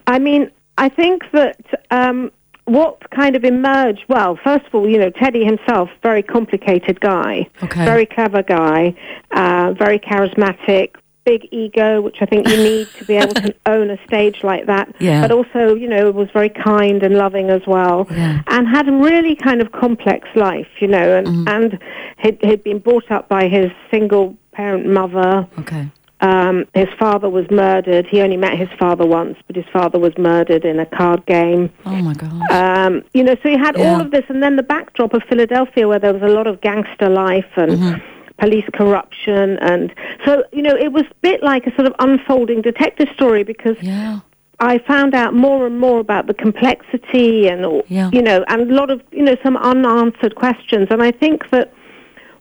I 0.05 0.19
mean, 0.19 0.51
I 0.77 0.89
think 0.89 1.23
that 1.31 1.57
um, 1.89 2.31
what 2.67 3.09
kind 3.11 3.35
of 3.35 3.43
emerged? 3.43 4.03
Well, 4.09 4.37
first 4.43 4.65
of 4.67 4.75
all, 4.75 4.87
you 4.89 4.97
know, 4.99 5.09
Teddy 5.09 5.43
himself, 5.45 5.89
very 6.03 6.21
complicated 6.21 6.99
guy, 6.99 7.47
Okay. 7.63 7.85
very 7.85 8.05
clever 8.05 8.43
guy, 8.43 8.93
uh, 9.31 9.73
very 9.73 9.99
charismatic, 9.99 10.95
big 11.25 11.47
ego, 11.51 12.01
which 12.01 12.17
I 12.21 12.25
think 12.25 12.47
you 12.47 12.57
need 12.57 12.87
to 12.99 13.05
be 13.05 13.15
able 13.15 13.33
to 13.35 13.53
own 13.65 13.89
a 13.89 13.97
stage 14.05 14.43
like 14.43 14.65
that. 14.67 14.93
Yeah. 14.99 15.21
But 15.21 15.31
also, 15.31 15.75
you 15.75 15.87
know, 15.87 16.11
was 16.11 16.29
very 16.31 16.49
kind 16.49 17.03
and 17.03 17.15
loving 17.15 17.49
as 17.49 17.61
well, 17.65 18.05
Yeah. 18.11 18.41
and 18.47 18.67
had 18.67 18.87
a 18.89 18.93
really 18.93 19.35
kind 19.35 19.61
of 19.61 19.71
complex 19.71 20.27
life, 20.35 20.67
you 20.79 20.87
know, 20.87 21.17
and 21.17 21.27
Mm-hmm. 21.27 21.47
and 21.47 21.79
had, 22.17 22.37
had 22.43 22.63
been 22.63 22.79
brought 22.79 23.09
up 23.11 23.27
by 23.29 23.47
his 23.47 23.71
single 23.91 24.35
parent 24.53 24.85
mother. 24.87 25.47
Okay. 25.59 25.87
Um, 26.21 26.65
his 26.73 26.87
father 26.97 27.29
was 27.29 27.45
murdered. 27.51 28.07
He 28.07 28.21
only 28.21 28.37
met 28.37 28.57
his 28.57 28.69
father 28.79 29.05
once, 29.05 29.37
but 29.45 29.55
his 29.55 29.65
father 29.71 29.99
was 29.99 30.17
murdered 30.17 30.65
in 30.65 30.79
a 30.79 30.85
card 30.85 31.25
game. 31.27 31.69
Oh 31.85 31.91
my 32.01 32.13
God. 32.13 32.41
Um, 32.51 33.03
you 33.13 33.23
know, 33.23 33.35
so 33.43 33.49
he 33.49 33.57
had 33.57 33.77
Yeah. 33.77 33.93
all 33.93 34.01
of 34.01 34.09
this, 34.11 34.23
and 34.29 34.41
then 34.41 34.55
the 34.55 34.63
backdrop 34.63 35.13
of 35.13 35.21
Philadelphia, 35.29 35.87
where 35.87 35.99
there 35.99 36.13
was 36.13 36.23
a 36.23 36.27
lot 36.33 36.47
of 36.47 36.59
gangster 36.61 37.09
life 37.09 37.45
and 37.55 37.71
Mm-hmm. 37.73 38.01
police 38.39 38.65
corruption, 38.73 39.57
and 39.61 39.93
so 40.25 40.43
you 40.51 40.61
know, 40.63 40.75
it 40.75 40.91
was 40.91 41.03
a 41.03 41.15
bit 41.21 41.43
like 41.43 41.67
a 41.67 41.75
sort 41.75 41.87
of 41.87 41.93
unfolding 41.99 42.61
detective 42.61 43.09
story 43.13 43.43
because 43.43 43.77
yeah. 43.81 44.19
I 44.59 44.79
found 44.79 45.13
out 45.13 45.35
more 45.35 45.67
and 45.67 45.79
more 45.79 45.99
about 45.99 46.25
the 46.27 46.33
complexity 46.33 47.47
and 47.47 47.63
all- 47.65 47.83
Yeah. 47.89 48.09
you 48.11 48.21
know, 48.23 48.43
and 48.47 48.61
a 48.71 48.73
lot 48.73 48.89
of 48.89 49.01
you 49.11 49.23
know 49.23 49.35
some 49.43 49.55
unanswered 49.57 50.35
questions, 50.35 50.87
and 50.89 51.01
I 51.03 51.11
think 51.11 51.49
that 51.51 51.71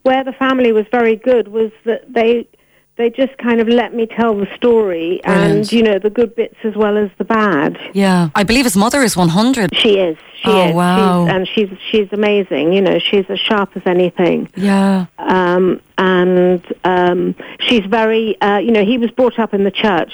where 0.02 0.22
the 0.24 0.32
family 0.32 0.72
was 0.72 0.86
very 0.90 1.16
good 1.16 1.48
was 1.48 1.70
that 1.84 2.12
they 2.12 2.46
they 2.96 3.10
just 3.10 3.36
kind 3.38 3.60
of 3.60 3.68
let 3.68 3.94
me 3.94 4.06
tell 4.06 4.34
the 4.36 4.46
story 4.56 5.20
Brilliant. 5.24 5.54
and 5.56 5.72
you 5.72 5.82
know 5.82 5.98
the 5.98 6.10
good 6.10 6.34
bits 6.34 6.56
as 6.64 6.74
well 6.74 6.96
as 6.96 7.10
the 7.18 7.24
bad. 7.24 7.78
Yeah. 7.92 8.30
I 8.34 8.42
believe 8.42 8.64
his 8.64 8.76
mother 8.76 9.02
is 9.02 9.16
100. 9.16 9.76
She 9.76 9.98
is. 9.98 10.16
She 10.42 10.50
Oh, 10.50 10.68
is. 10.68 10.74
wow. 10.74 11.24
She's, 11.26 11.34
and 11.34 11.48
she's 11.48 11.78
she's 11.90 12.08
amazing. 12.12 12.72
You 12.72 12.80
know, 12.80 12.98
she's 12.98 13.26
as 13.28 13.38
sharp 13.38 13.76
as 13.76 13.82
anything. 13.86 14.48
Yeah. 14.56 15.06
Um, 15.18 15.80
and 15.98 16.62
um, 16.84 17.34
she's 17.60 17.84
very. 17.86 18.40
Uh, 18.40 18.58
you 18.58 18.70
know, 18.72 18.84
he 18.84 18.98
was 18.98 19.10
brought 19.10 19.38
up 19.38 19.52
in 19.54 19.64
the 19.64 19.70
church. 19.70 20.12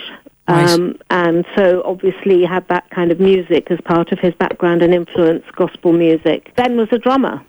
Right. 0.49 0.69
Um, 0.71 0.97
and 1.09 1.47
so 1.55 1.83
obviously 1.85 2.45
had 2.45 2.67
that 2.69 2.91
kind 2.91 3.13
of 3.13 3.21
music 3.21 3.71
as 3.71 3.81
part 3.83 4.11
of 4.11 4.19
his 4.19 4.35
background 4.35 4.83
and 4.83 4.93
influence, 4.93 5.45
gospel 5.55 5.93
music. 5.93 6.53
Then 6.57 6.77
was 6.77 6.89
a 6.91 6.99
drummer. 6.99 7.41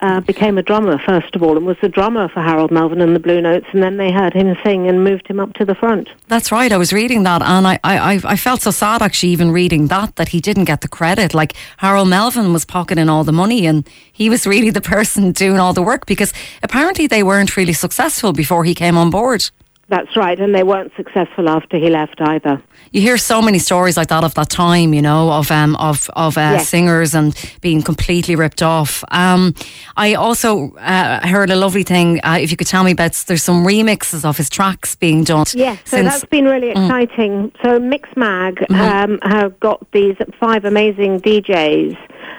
Uh, 0.00 0.20
became 0.20 0.58
a 0.58 0.62
drummer 0.62 0.98
first 0.98 1.34
of 1.34 1.42
all, 1.42 1.56
and 1.56 1.64
was 1.64 1.76
the 1.80 1.88
drummer 1.88 2.28
for 2.28 2.42
Harold 2.42 2.70
Melvin 2.70 3.00
and 3.00 3.14
the 3.14 3.20
Blue 3.20 3.40
Notes. 3.40 3.64
And 3.72 3.82
then 3.82 3.96
they 3.96 4.10
heard 4.12 4.34
him 4.34 4.54
sing 4.62 4.86
and 4.88 5.02
moved 5.04 5.26
him 5.28 5.40
up 5.40 5.54
to 5.54 5.64
the 5.64 5.74
front. 5.74 6.08
That's 6.28 6.50
right. 6.52 6.70
I 6.72 6.76
was 6.76 6.92
reading 6.92 7.22
that, 7.22 7.40
and 7.42 7.66
I, 7.66 7.78
I, 7.84 8.14
I- 8.14 8.20
I 8.24 8.36
felt 8.36 8.60
so 8.62 8.70
sad 8.70 9.00
actually, 9.02 9.30
even 9.32 9.50
reading 9.50 9.86
that, 9.86 10.16
that 10.16 10.28
he 10.28 10.40
didn't 10.40 10.64
get 10.64 10.80
the 10.82 10.88
credit. 10.88 11.32
Like 11.32 11.54
Harold 11.78 12.08
Melvin 12.08 12.52
was 12.52 12.64
pocketing 12.66 13.08
all 13.08 13.24
the 13.24 13.32
money, 13.32 13.66
and 13.66 13.88
he 14.12 14.28
was 14.28 14.46
really 14.54 14.70
the 14.70 14.80
person 14.82 15.32
doing 15.32 15.58
all 15.60 15.72
the 15.72 15.80
work 15.82 16.04
because 16.06 16.34
apparently 16.62 17.06
they 17.06 17.22
weren't 17.22 17.56
really 17.56 17.72
successful 17.72 18.32
before 18.32 18.64
he 18.64 18.74
came 18.74 18.98
on 18.98 19.10
board. 19.10 19.48
That's 19.88 20.16
right, 20.16 20.38
and 20.40 20.54
they 20.54 20.62
weren't 20.62 20.92
successful 20.96 21.48
after 21.48 21.76
he 21.76 21.90
left 21.90 22.20
either. 22.20 22.62
You 22.92 23.00
hear 23.02 23.18
so 23.18 23.42
many 23.42 23.58
stories 23.58 23.96
like 23.96 24.08
that 24.08 24.24
of 24.24 24.32
that 24.34 24.48
time, 24.48 24.94
you 24.94 25.02
know, 25.02 25.30
of 25.30 25.50
um 25.50 25.76
of 25.76 26.08
of 26.16 26.38
uh, 26.38 26.40
Yes. 26.56 26.68
singers 26.68 27.14
and 27.14 27.34
being 27.60 27.82
completely 27.82 28.34
ripped 28.36 28.62
off. 28.62 29.04
Um, 29.10 29.54
I 29.96 30.14
also 30.14 30.72
uh, 30.76 31.26
heard 31.26 31.50
a 31.50 31.56
lovely 31.56 31.82
thing. 31.82 32.20
Uh, 32.24 32.38
if 32.40 32.50
you 32.50 32.56
could 32.56 32.66
tell 32.66 32.82
me 32.84 32.92
about, 32.92 33.12
there's 33.26 33.42
some 33.42 33.64
remixes 33.64 34.24
of 34.24 34.36
his 34.38 34.48
tracks 34.48 34.94
being 34.96 35.22
done. 35.24 35.44
Yes, 35.54 35.78
so 35.84 35.96
since- 35.98 36.08
that's 36.12 36.24
been 36.26 36.46
really 36.46 36.70
exciting. 36.70 37.52
So 37.62 37.78
Mixmag 37.78 38.70
um, 38.70 39.18
have 39.22 39.58
got 39.60 39.84
these 39.92 40.16
five 40.40 40.64
amazing 40.64 41.20
DJs 41.20 41.96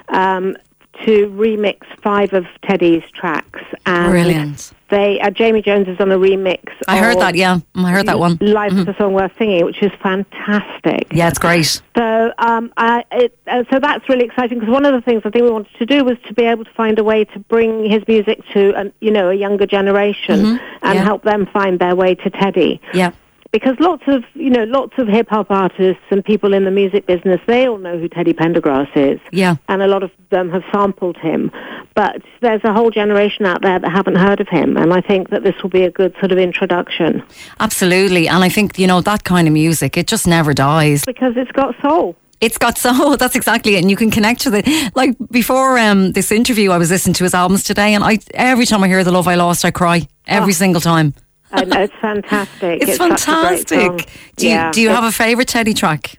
um, 0.08 0.56
to 1.04 1.28
remix 1.28 1.78
five 2.02 2.32
of 2.32 2.46
Teddy's 2.62 3.02
tracks. 3.12 3.60
And 3.84 4.10
Brilliant. 4.10 4.72
They 4.88 5.18
uh, 5.20 5.30
Jamie 5.30 5.62
Jones 5.62 5.88
is 5.88 5.98
on 5.98 6.12
a 6.12 6.16
remix. 6.16 6.62
I 6.86 6.98
heard 6.98 7.18
that. 7.18 7.34
Yeah, 7.34 7.58
I 7.74 7.90
heard 7.90 8.06
that 8.06 8.20
one. 8.20 8.38
Life 8.40 8.72
is 8.72 8.86
a 8.86 8.94
song 8.96 9.14
worth 9.14 9.32
singing, 9.36 9.64
which 9.64 9.82
is 9.82 9.90
fantastic. 10.00 11.08
Yeah, 11.12 11.28
it's 11.28 11.40
great. 11.40 11.82
So, 11.96 12.32
um, 12.38 12.72
I, 12.76 13.04
it, 13.10 13.36
uh, 13.48 13.64
so 13.70 13.80
that's 13.80 14.08
really 14.08 14.24
exciting 14.24 14.60
because 14.60 14.72
one 14.72 14.84
of 14.86 14.92
the 14.92 15.00
things 15.00 15.22
I 15.24 15.30
think 15.30 15.42
we 15.44 15.50
wanted 15.50 15.74
to 15.78 15.86
do 15.86 16.04
was 16.04 16.16
to 16.28 16.34
be 16.34 16.44
able 16.44 16.64
to 16.64 16.72
find 16.74 16.98
a 17.00 17.04
way 17.04 17.24
to 17.24 17.38
bring 17.40 17.90
his 17.90 18.06
music 18.06 18.40
to, 18.52 18.74
an, 18.76 18.92
you 19.00 19.10
know, 19.10 19.28
a 19.30 19.34
younger 19.34 19.66
generation 19.66 20.40
and 20.40 20.58
Mm-hmm. 20.58 20.92
yeah. 20.94 21.02
help 21.02 21.24
them 21.24 21.46
find 21.46 21.78
their 21.80 21.96
way 21.96 22.14
to 22.14 22.30
Teddy 22.30 22.80
Yeah. 22.94 23.10
Because 23.52 23.76
lots 23.80 24.02
of 24.06 24.24
you 24.34 24.50
know 24.50 24.64
lots 24.64 24.94
of 24.98 25.08
hip 25.08 25.28
hop 25.28 25.50
artists 25.50 26.02
and 26.10 26.24
people 26.24 26.52
in 26.52 26.64
the 26.64 26.70
music 26.70 27.06
business 27.06 27.40
they 27.46 27.68
all 27.68 27.78
know 27.78 27.98
who 27.98 28.08
Teddy 28.08 28.32
Pendergrass 28.32 28.94
is. 28.96 29.20
Yeah. 29.32 29.56
And 29.68 29.82
a 29.82 29.86
lot 29.86 30.02
of 30.02 30.10
them 30.30 30.50
have 30.50 30.64
sampled 30.72 31.16
him, 31.16 31.50
but 31.94 32.22
there's 32.40 32.64
a 32.64 32.72
whole 32.72 32.90
generation 32.90 33.46
out 33.46 33.62
there 33.62 33.78
that 33.78 33.90
haven't 33.90 34.16
heard 34.16 34.40
of 34.40 34.48
him, 34.48 34.76
and 34.76 34.92
I 34.92 35.00
think 35.00 35.30
that 35.30 35.42
this 35.42 35.54
will 35.62 35.70
be 35.70 35.82
a 35.82 35.90
good 35.90 36.14
sort 36.20 36.32
of 36.32 36.38
introduction 36.38 37.22
Absolutely. 37.60 38.28
And 38.28 38.44
I 38.44 38.48
think, 38.48 38.78
you 38.78 38.86
know, 38.86 39.00
that 39.02 39.24
kind 39.24 39.46
of 39.46 39.54
music, 39.54 39.96
it 39.96 40.06
just 40.06 40.26
never 40.26 40.52
dies. 40.52 41.04
because 41.04 41.34
it's 41.36 41.52
got 41.52 41.74
soul. 41.80 42.16
It's 42.40 42.58
got 42.58 42.76
soul. 42.76 43.16
that's 43.22 43.34
exactly 43.34 43.76
it. 43.76 43.80
And 43.80 43.90
you 43.90 43.96
can 43.96 44.10
connect 44.10 44.44
with 44.44 44.54
it. 44.56 44.94
Like 44.94 45.16
before 45.30 45.78
um, 45.78 46.12
this 46.12 46.30
interview, 46.30 46.70
I 46.70 46.78
was 46.78 46.90
listening 46.90 47.14
to 47.14 47.24
his 47.24 47.34
albums 47.34 47.64
today, 47.64 47.94
and 47.94 48.04
I 48.04 48.18
every 48.34 48.66
time 48.66 48.82
I 48.82 48.88
hear 48.88 49.02
The 49.04 49.12
Love 49.12 49.26
I 49.26 49.36
Lost, 49.36 49.64
I 49.64 49.70
cry. 49.70 50.08
Every 50.26 50.52
single 50.52 50.80
time. 50.80 51.14
And 51.52 51.72
it's 51.74 51.94
fantastic. 52.00 52.82
It's, 52.82 52.96
such 52.96 53.06
a 53.06 53.08
great 53.08 53.18
song. 53.20 53.36
fantastic. 53.68 54.10
Do 54.36 54.46
you, 54.46 54.52
Yeah, 54.52 54.70
do 54.72 54.80
you 54.80 54.90
have 54.90 55.04
a 55.04 55.12
favourite 55.12 55.48
Teddy 55.48 55.74
track? 55.74 56.18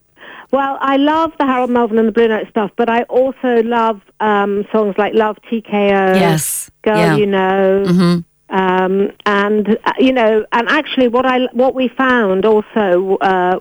Well, 0.52 0.78
I 0.80 0.96
love 0.96 1.34
the 1.38 1.46
Harold 1.46 1.70
Melvin 1.70 1.98
and 1.98 2.08
the 2.08 2.12
Blue 2.14 2.28
Note 2.30 2.48
stuff, 2.50 2.72
but 2.78 2.90
I 2.90 3.04
also 3.04 3.62
love 3.64 4.02
um, 4.22 4.66
songs 4.72 4.96
like 4.98 5.14
Love 5.14 5.38
TKO, 5.52 6.16
Yes. 6.16 6.72
Girl 6.84 6.98
Yeah. 6.98 7.18
Mm-hmm. 7.18 7.20
You 7.20 7.26
Know, 7.26 8.24
um, 8.50 9.12
and 9.26 9.78
uh, 9.84 9.94
you 10.00 10.14
know, 10.14 10.46
and 10.54 10.70
actually, 10.70 11.10
what 11.10 11.26
I 11.26 11.48
what 11.52 11.76
we 11.76 11.90
found 11.90 12.46
also. 12.46 13.18
Uh, 13.18 13.60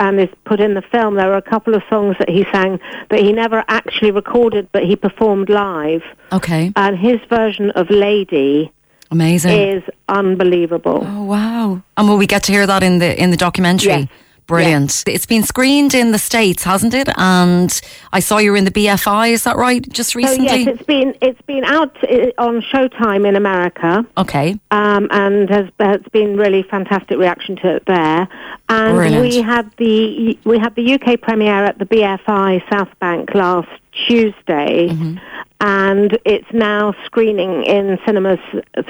and 0.00 0.20
is 0.20 0.28
put 0.44 0.60
in 0.60 0.74
the 0.74 0.82
film. 0.82 1.16
There 1.16 1.32
are 1.32 1.36
a 1.36 1.42
couple 1.42 1.74
of 1.74 1.82
songs 1.90 2.14
that 2.20 2.28
he 2.28 2.44
sang 2.52 2.78
that 3.10 3.18
he 3.18 3.32
never 3.32 3.64
actually 3.66 4.12
recorded, 4.12 4.68
but 4.70 4.84
he 4.84 4.94
performed 4.94 5.48
live. 5.48 6.04
Okay. 6.30 6.72
And 6.76 6.96
his 6.96 7.18
version 7.28 7.70
of 7.72 7.90
"Lady" 7.90 8.70
Amazing. 9.10 9.58
is 9.58 9.82
unbelievable. 10.08 11.00
oh, 11.06 11.22
wow. 11.24 11.82
And 11.96 12.08
will 12.08 12.18
we 12.18 12.26
get 12.26 12.42
to 12.44 12.52
hear 12.52 12.66
that 12.66 12.82
in 12.82 12.98
the 12.98 13.20
in 13.22 13.30
the 13.30 13.36
documentary? 13.36 13.90
Yes. 13.90 14.08
Brilliant. 14.48 15.04
It's 15.06 15.26
been 15.26 15.42
screened 15.44 15.94
in 15.94 16.10
the 16.12 16.18
States, 16.18 16.64
hasn't 16.64 16.94
it? 16.94 17.08
And 17.18 17.80
I 18.12 18.20
saw 18.20 18.38
you 18.38 18.50
were 18.50 18.56
in 18.56 18.64
the 18.64 18.70
BFI, 18.70 19.30
is 19.32 19.44
that 19.44 19.56
right? 19.56 19.86
Just 19.90 20.14
recently? 20.14 20.48
Oh, 20.48 20.54
yes, 20.54 20.66
it's 20.68 20.82
been 20.84 21.14
it's 21.20 21.42
been 21.42 21.64
out 21.64 21.94
uh, 22.02 22.30
on 22.38 22.62
Showtime 22.62 23.28
in 23.28 23.36
America. 23.36 24.04
okay. 24.16 24.58
um, 24.70 25.06
and 25.10 25.50
has, 25.50 25.66
has 25.78 26.00
been 26.12 26.36
really 26.36 26.62
fantastic 26.62 27.18
reaction 27.18 27.56
to 27.56 27.76
it 27.76 27.84
there. 27.86 28.26
And 28.70 28.96
Brilliant. 28.96 29.22
we 29.22 29.42
had 29.42 29.70
the 29.76 30.38
we 30.44 30.58
had 30.58 30.74
the 30.74 30.94
UK 30.94 31.20
premiere 31.20 31.64
at 31.64 31.78
the 31.78 31.84
BFI 31.86 32.62
South 32.72 32.88
Bank 33.00 33.34
last 33.34 33.68
Tuesday, 34.06 34.88
Mm-hmm. 34.88 35.16
and 35.60 36.18
it's 36.24 36.50
now 36.52 36.94
screening 37.04 37.64
in 37.64 37.98
cinemas 38.06 38.38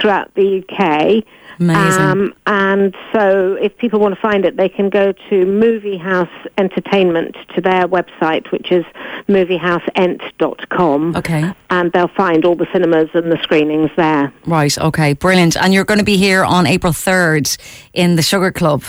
throughout 0.01 0.33
the 0.35 0.63
UK. 0.63 1.25
Amazing. 1.61 2.03
Um, 2.03 2.35
and 2.47 2.97
so, 3.13 3.55
if 3.55 3.77
people 3.79 4.01
want 4.01 4.15
to 4.15 4.21
find 4.21 4.45
it, 4.45 4.57
they 4.57 4.69
can 4.69 4.91
go 4.91 5.13
to 5.31 5.45
Movie 5.45 5.97
House 5.97 6.31
Entertainment 6.57 7.37
to 7.55 7.61
their 7.61 7.89
website, 7.89 8.51
which 8.53 8.71
is 8.71 8.85
moviehouseent.com. 9.29 11.17
Okay. 11.17 11.53
And 11.71 11.93
they'll 11.93 12.09
find 12.09 12.45
all 12.45 12.55
the 12.55 12.69
cinemas 12.73 13.11
and 13.15 13.33
the 13.33 13.39
screenings 13.43 13.91
there. 13.97 14.33
Right, 14.47 14.77
okay, 14.79 15.15
brilliant. 15.15 15.57
And 15.57 15.75
you're 15.75 15.85
going 15.85 15.99
to 15.99 16.05
be 16.05 16.17
here 16.17 16.45
on 16.45 16.67
April 16.67 16.93
3rd 16.93 17.59
in 17.93 18.17
the 18.17 18.23
Sugar 18.23 18.53
Club. 18.53 18.85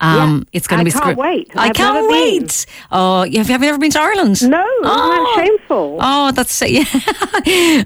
Um, 0.00 0.38
Yeah. 0.38 0.44
It's 0.52 0.66
going 0.66 0.84
to 0.84 0.84
be 0.84 0.94
I 0.96 1.00
can't 1.00 1.18
wait. 1.18 1.50
I 1.56 1.68
I've 1.68 1.74
can't 1.74 2.08
been. 2.08 2.10
wait. 2.42 2.66
Oh, 2.90 3.22
have 3.22 3.32
you, 3.32 3.42
have 3.44 3.62
you 3.62 3.68
ever 3.68 3.78
been 3.78 3.90
to 3.92 4.00
Ireland? 4.00 4.48
No, 4.48 4.64
Oh. 4.84 5.34
that 5.36 5.44
shameful? 5.46 5.98
Oh, 6.00 6.32
that's 6.32 6.60
yeah. 6.66 6.84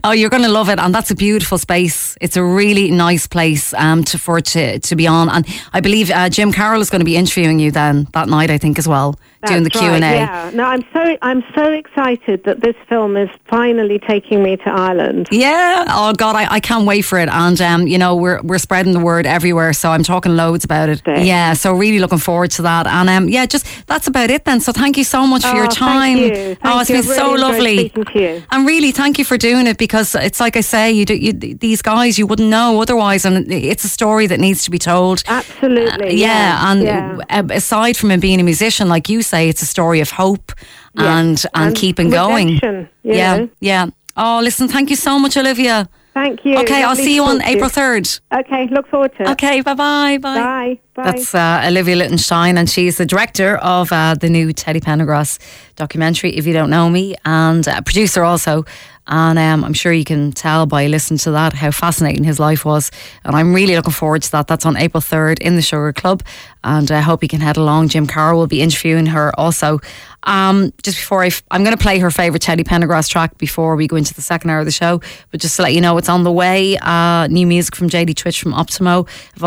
oh, 0.04 0.12
you're 0.12 0.30
going 0.30 0.42
to 0.42 0.48
love 0.48 0.68
it, 0.68 0.78
and 0.78 0.94
that's 0.94 1.10
a 1.10 1.14
beautiful 1.14 1.58
space. 1.58 2.16
It's 2.20 2.36
a 2.36 2.42
really 2.44 2.90
nice 2.90 3.26
place 3.26 3.72
um, 3.74 4.04
to 4.04 4.18
for 4.18 4.40
to 4.40 4.78
to 4.80 4.96
be 4.96 5.06
on, 5.06 5.28
and 5.28 5.46
I 5.72 5.80
believe 5.80 6.10
uh, 6.10 6.28
Jim 6.28 6.52
Carroll 6.52 6.80
is 6.80 6.90
going 6.90 7.00
to 7.00 7.04
be 7.04 7.16
interviewing 7.16 7.58
you 7.60 7.70
then 7.70 8.06
that 8.12 8.28
night. 8.28 8.50
I 8.50 8.58
think 8.58 8.78
as 8.78 8.88
well, 8.88 9.18
doing 9.46 9.62
the 9.62 9.70
Q 9.70 9.80
and 9.82 10.04
A. 10.04 10.14
Yeah. 10.14 10.50
No, 10.54 10.64
I'm 10.64 10.84
so 10.92 11.16
I'm 11.22 11.42
so 11.54 11.64
excited 11.72 12.44
that 12.44 12.60
this 12.60 12.76
film 12.88 13.16
is 13.16 13.28
finally 13.48 13.98
taking 13.98 14.42
me 14.42 14.56
to 14.58 14.68
Ireland. 14.70 15.28
Yeah. 15.30 15.84
Oh 15.88 16.12
God, 16.14 16.34
I, 16.36 16.54
I 16.54 16.60
can't 16.60 16.86
wait 16.86 17.02
for 17.02 17.18
it. 17.18 17.28
And 17.28 17.60
um, 17.60 17.86
you 17.86 17.98
know, 17.98 18.16
we're 18.16 18.40
we're 18.42 18.58
spreading 18.58 18.92
the 18.92 19.00
word 19.00 19.26
everywhere, 19.26 19.72
so 19.72 19.90
I'm 19.90 20.02
talking 20.02 20.34
loads 20.36 20.64
about 20.64 20.88
it. 20.88 21.02
Yeah. 21.06 21.52
So 21.54 21.72
really 21.74 21.99
looking 22.00 22.18
forward 22.18 22.50
to 22.52 22.62
that. 22.62 22.86
And 22.86 23.08
um, 23.08 23.28
yeah, 23.28 23.46
just 23.46 23.66
that's 23.86 24.06
about 24.08 24.30
it 24.30 24.44
then. 24.44 24.60
So 24.60 24.72
thank 24.72 24.96
you 24.96 25.04
so 25.04 25.26
much 25.26 25.42
for 25.44 25.54
your 25.54 25.66
Oh, 25.66 25.68
time. 25.68 26.18
thank 26.18 26.36
you. 26.36 26.56
oh, 26.64 26.80
it's 26.80 26.90
been 26.90 26.98
I've 26.98 27.04
so 27.04 27.32
lovely. 27.32 27.78
speaking 27.78 28.04
to 28.04 28.20
you. 28.20 28.42
And 28.50 28.66
really, 28.66 28.92
thank 28.92 29.18
you 29.18 29.24
for 29.24 29.36
doing 29.38 29.66
it 29.66 29.78
because 29.78 30.14
it's 30.14 30.40
like 30.40 30.56
I 30.56 30.60
say, 30.62 30.90
you 30.92 31.04
do 31.04 31.14
you, 31.14 31.32
these 31.32 31.82
guys 31.82 32.18
you 32.18 32.26
wouldn't 32.26 32.48
know 32.48 32.80
otherwise, 32.82 33.24
and 33.24 33.50
it's 33.52 33.84
a 33.84 33.88
story 33.88 34.26
that 34.28 34.40
needs 34.40 34.64
to 34.64 34.70
be 34.70 34.78
told. 34.78 35.22
Absolutely. 35.26 36.08
Uh, 36.08 36.12
yeah, 36.12 36.70
and 36.72 36.82
yeah. 36.82 37.18
uh, 37.30 37.42
aside 37.50 37.96
from 37.96 38.10
him 38.10 38.20
being 38.20 38.40
a 38.40 38.44
musician, 38.44 38.88
like 38.88 39.08
you 39.08 39.22
say, 39.22 39.48
it's 39.48 39.62
a 39.62 39.66
story 39.66 40.00
of 40.00 40.10
hope 40.10 40.52
Yeah. 40.94 41.18
and, 41.18 41.44
and 41.54 41.66
And 41.68 41.76
keeping 41.76 42.10
going. 42.10 42.54
redemption, 42.54 42.88
you 43.02 43.14
yeah, 43.14 43.36
know. 43.36 43.48
yeah. 43.60 43.86
Oh, 44.16 44.40
listen, 44.42 44.68
thank 44.68 44.90
you 44.90 44.96
so 44.96 45.18
much, 45.18 45.36
Olivia. 45.36 45.88
Thank 46.12 46.44
you. 46.44 46.58
Okay, 46.58 46.82
I'll 46.82 46.96
see 46.96 47.14
you 47.14 47.24
on 47.24 47.40
April 47.42 47.68
third. 47.70 48.08
Okay, 48.32 48.66
look 48.68 48.88
forward 48.88 49.14
to 49.16 49.22
it. 49.22 49.28
Okay, 49.30 49.60
bye 49.60 49.74
bye, 49.74 50.18
bye. 50.18 50.78
That's 50.94 51.34
uh, 51.34 51.62
Olivia 51.66 51.96
Lichtenstein, 51.96 52.58
and 52.58 52.68
she's 52.68 52.98
the 52.98 53.06
director 53.06 53.56
of 53.58 53.92
uh, 53.92 54.14
the 54.14 54.28
new 54.28 54.52
Teddy 54.52 54.80
Pendergrass 54.80 55.38
documentary, 55.76 56.36
If 56.36 56.46
You 56.46 56.52
Don't 56.52 56.68
Know 56.70 56.90
Me, 56.90 57.14
and 57.24 57.66
a 57.68 57.80
producer 57.82 58.24
also. 58.24 58.64
And 59.10 59.38
um, 59.40 59.64
I'm 59.64 59.74
sure 59.74 59.92
you 59.92 60.04
can 60.04 60.30
tell 60.30 60.66
by 60.66 60.86
listening 60.86 61.18
to 61.18 61.32
that 61.32 61.52
how 61.52 61.72
fascinating 61.72 62.22
his 62.22 62.38
life 62.38 62.64
was. 62.64 62.92
And 63.24 63.34
I'm 63.34 63.52
really 63.52 63.74
looking 63.74 63.92
forward 63.92 64.22
to 64.22 64.30
that. 64.32 64.46
That's 64.46 64.64
on 64.64 64.76
April 64.76 65.00
3rd 65.00 65.40
in 65.40 65.56
the 65.56 65.62
Sugar 65.62 65.92
Club. 65.92 66.22
And 66.62 66.90
I 66.92 67.00
hope 67.00 67.22
you 67.22 67.28
can 67.28 67.40
head 67.40 67.56
along. 67.56 67.88
Jim 67.88 68.06
Carroll 68.06 68.38
will 68.38 68.46
be 68.46 68.62
interviewing 68.62 69.06
her 69.06 69.32
also. 69.38 69.80
Um, 70.22 70.72
just 70.82 70.98
before 70.98 71.22
I, 71.22 71.28
f- 71.28 71.42
I'm 71.50 71.64
going 71.64 71.76
to 71.76 71.82
play 71.82 71.98
her 71.98 72.10
favourite 72.10 72.42
Teddy 72.42 72.62
Pendergrass 72.62 73.08
track 73.08 73.36
before 73.38 73.74
we 73.74 73.88
go 73.88 73.96
into 73.96 74.14
the 74.14 74.22
second 74.22 74.50
hour 74.50 74.60
of 74.60 74.66
the 74.66 74.70
show. 74.70 75.00
But 75.30 75.40
just 75.40 75.56
to 75.56 75.62
let 75.62 75.74
you 75.74 75.80
know, 75.80 75.96
it's 75.98 76.08
on 76.08 76.22
the 76.22 76.30
way. 76.30 76.76
Uh, 76.80 77.26
new 77.28 77.46
music 77.46 77.74
from 77.74 77.88
JD 77.88 78.14
Twitch 78.16 78.40
from 78.40 78.52
Optimo. 78.52 79.08
I've 79.34 79.42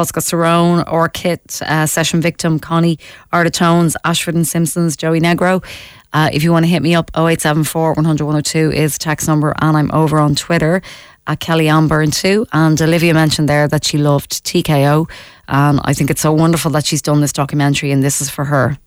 Orchid, 0.91 1.39
uh, 1.61 1.85
Session 1.85 2.19
Victim, 2.19 2.59
Connie, 2.59 2.97
Artitones, 3.31 3.95
Ashford 4.03 4.35
and 4.35 4.47
Simpsons, 4.47 4.97
Joey 4.97 5.21
Negro. 5.21 5.63
Uh, 6.13 6.29
if 6.31 6.43
you 6.43 6.51
want 6.51 6.63
to 6.63 6.69
hit 6.69 6.81
me 6.81 6.95
up, 6.95 7.09
0874 7.15 7.93
100 7.93 8.23
102 8.23 8.71
is 8.71 8.97
text 8.97 9.27
number, 9.27 9.53
and 9.59 9.75
I'm 9.75 9.91
over 9.91 10.19
on 10.19 10.35
Twitter 10.35 10.81
at 11.25 11.39
Kelly-Anne 11.39 11.87
Byrne 11.87 12.11
too. 12.11 12.45
And 12.53 12.79
Olivia 12.81 13.13
mentioned 13.13 13.49
there 13.49 13.67
that 13.67 13.83
she 13.83 13.97
loved 13.97 14.45
TKO, 14.45 15.09
and 15.47 15.79
I 15.83 15.93
think 15.93 16.09
it's 16.11 16.21
so 16.21 16.31
wonderful 16.31 16.71
that 16.71 16.85
she's 16.85 17.01
done 17.01 17.21
this 17.21 17.33
documentary, 17.33 17.91
and 17.91 18.03
this 18.03 18.21
is 18.21 18.29
for 18.29 18.45
her. 18.45 18.77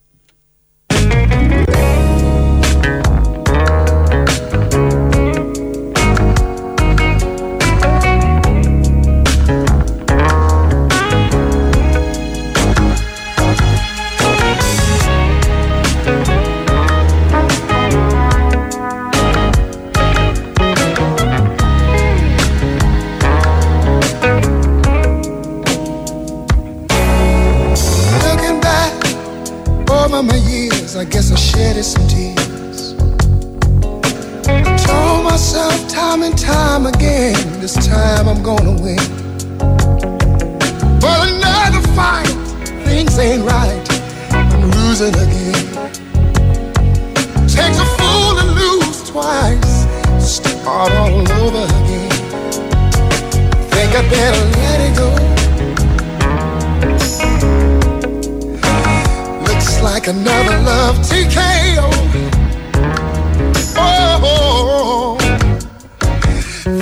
I 30.98 31.04
guess 31.04 31.30
I 31.30 31.34
shedded 31.34 31.84
some 31.84 32.08
tears. 32.08 32.94
I 34.48 34.76
told 34.78 35.24
myself 35.24 35.86
time 35.88 36.22
and 36.22 36.36
time 36.38 36.86
again, 36.86 37.34
this 37.60 37.74
time 37.86 38.26
I'm 38.26 38.42
gonna 38.42 38.80
win. 38.80 38.96
But 40.98 41.28
another 41.28 41.86
fight, 41.88 42.32
things 42.86 43.18
ain't 43.18 43.44
right, 43.44 43.86
I'm 44.32 44.70
losing 44.70 45.14
again. 45.14 45.92
Takes 47.46 47.78
a 47.78 47.86
fool 47.98 48.36
to 48.40 48.46
lose 48.56 49.10
twice, 49.10 49.86
start 50.18 50.92
all 50.92 51.30
over 51.42 51.64
again. 51.78 52.10
Think 53.68 53.94
I 53.94 54.08
better 54.08 54.44
let 54.60 54.80
it 54.80 54.96
go. 54.96 55.35
Like 59.96 60.08
another 60.08 60.58
love 60.60 60.96
TKO. 61.08 61.88
Oh, 63.78 65.16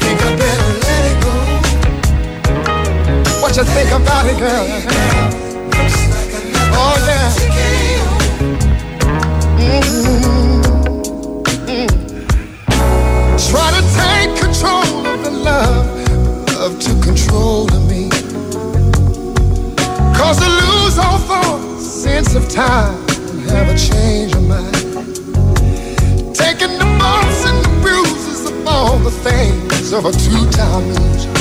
think 0.00 0.20
I 0.20 0.36
better 0.40 0.70
let 0.84 1.02
it 1.12 1.18
go. 1.22 1.34
What 3.40 3.56
you 3.56 3.62
think 3.62 3.90
about 3.92 4.26
it, 4.26 4.36
girl? 4.36 4.66
Oh 6.80 6.96
yeah. 7.08 7.30
Mhm. 9.60 10.62
Mm. 11.70 11.90
Try 13.48 13.68
to 13.76 13.82
take 14.00 14.30
control 14.42 15.06
of 15.06 15.18
the 15.22 15.30
love, 15.30 15.86
love 16.56 16.74
to 16.80 16.92
control 17.00 17.62
of 17.76 17.82
me. 17.88 18.10
Cause 20.18 20.38
to 20.40 20.48
lose 20.62 20.98
all 20.98 21.18
thought, 21.28 21.60
sense 21.80 22.34
of 22.34 22.48
time, 22.48 23.03
a 23.62 23.76
change 23.76 24.32
your 24.32 24.42
mind. 24.42 24.74
Taking 26.34 26.78
the 26.78 26.88
bumps 26.98 27.44
and 27.46 27.64
the 27.64 27.70
bruises 27.82 28.50
of 28.50 28.66
all 28.66 28.98
the 28.98 29.11
things 29.11 29.92
of 29.92 30.05
a 30.07 30.12
two-time 30.12 30.88
loser. 30.88 31.32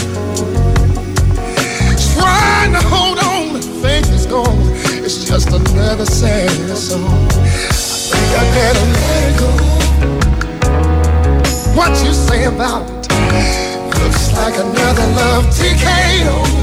Trying 2.13 2.73
to 2.73 2.81
hold 2.87 3.19
on, 3.19 3.61
faith 3.81 4.11
is 4.13 4.25
gone. 4.25 4.59
It's 5.03 5.25
just 5.25 5.47
another 5.49 6.05
sad 6.05 6.51
song. 6.77 7.03
I 7.03 7.71
think 8.11 8.29
I 8.37 8.43
better 8.57 8.85
let 8.95 9.23
it 9.29 9.35
go. 9.39 9.51
What 11.75 11.91
you 12.05 12.13
say 12.13 12.45
about 12.45 12.89
it? 12.89 13.09
Looks 13.99 14.31
like 14.33 14.55
another 14.55 15.07
love 15.15 15.45
TKO. 15.45 16.62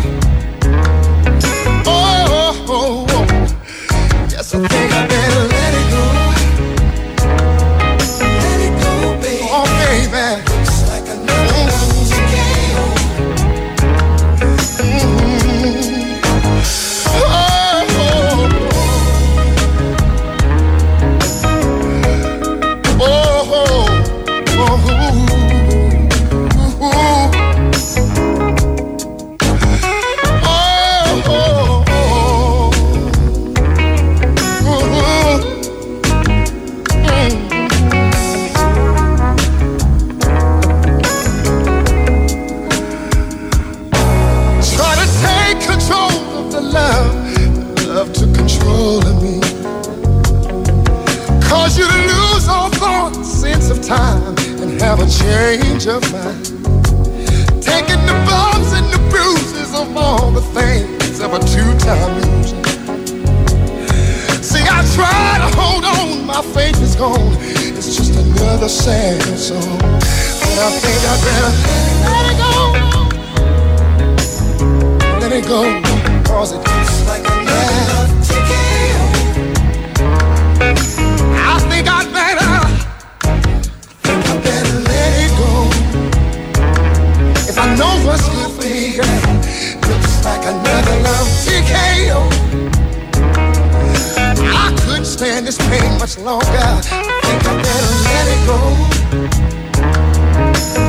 Much 96.10 96.24
longer. 96.24 96.46
I 96.46 96.80
think 97.22 97.44
I 97.46 97.62
better 97.62 97.94
let 98.06 98.26
it 98.34 98.40
go. 98.46 98.58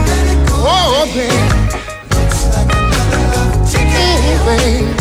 Let 0.07 0.25
it 0.27 0.39
go. 0.47 0.53
Oh. 0.63 1.05
Looks 2.15 2.41
like 2.55 2.69
babe. 4.45 4.95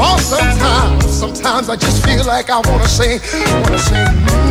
Oh, 0.00 0.18
sometimes, 0.20 1.04
sometimes 1.18 1.68
I 1.68 1.76
just 1.76 2.04
feel 2.04 2.24
like 2.24 2.50
I 2.50 2.60
wanna 2.60 2.86
sing, 2.86 3.20
wanna 3.62 3.78
sing. 3.78 4.47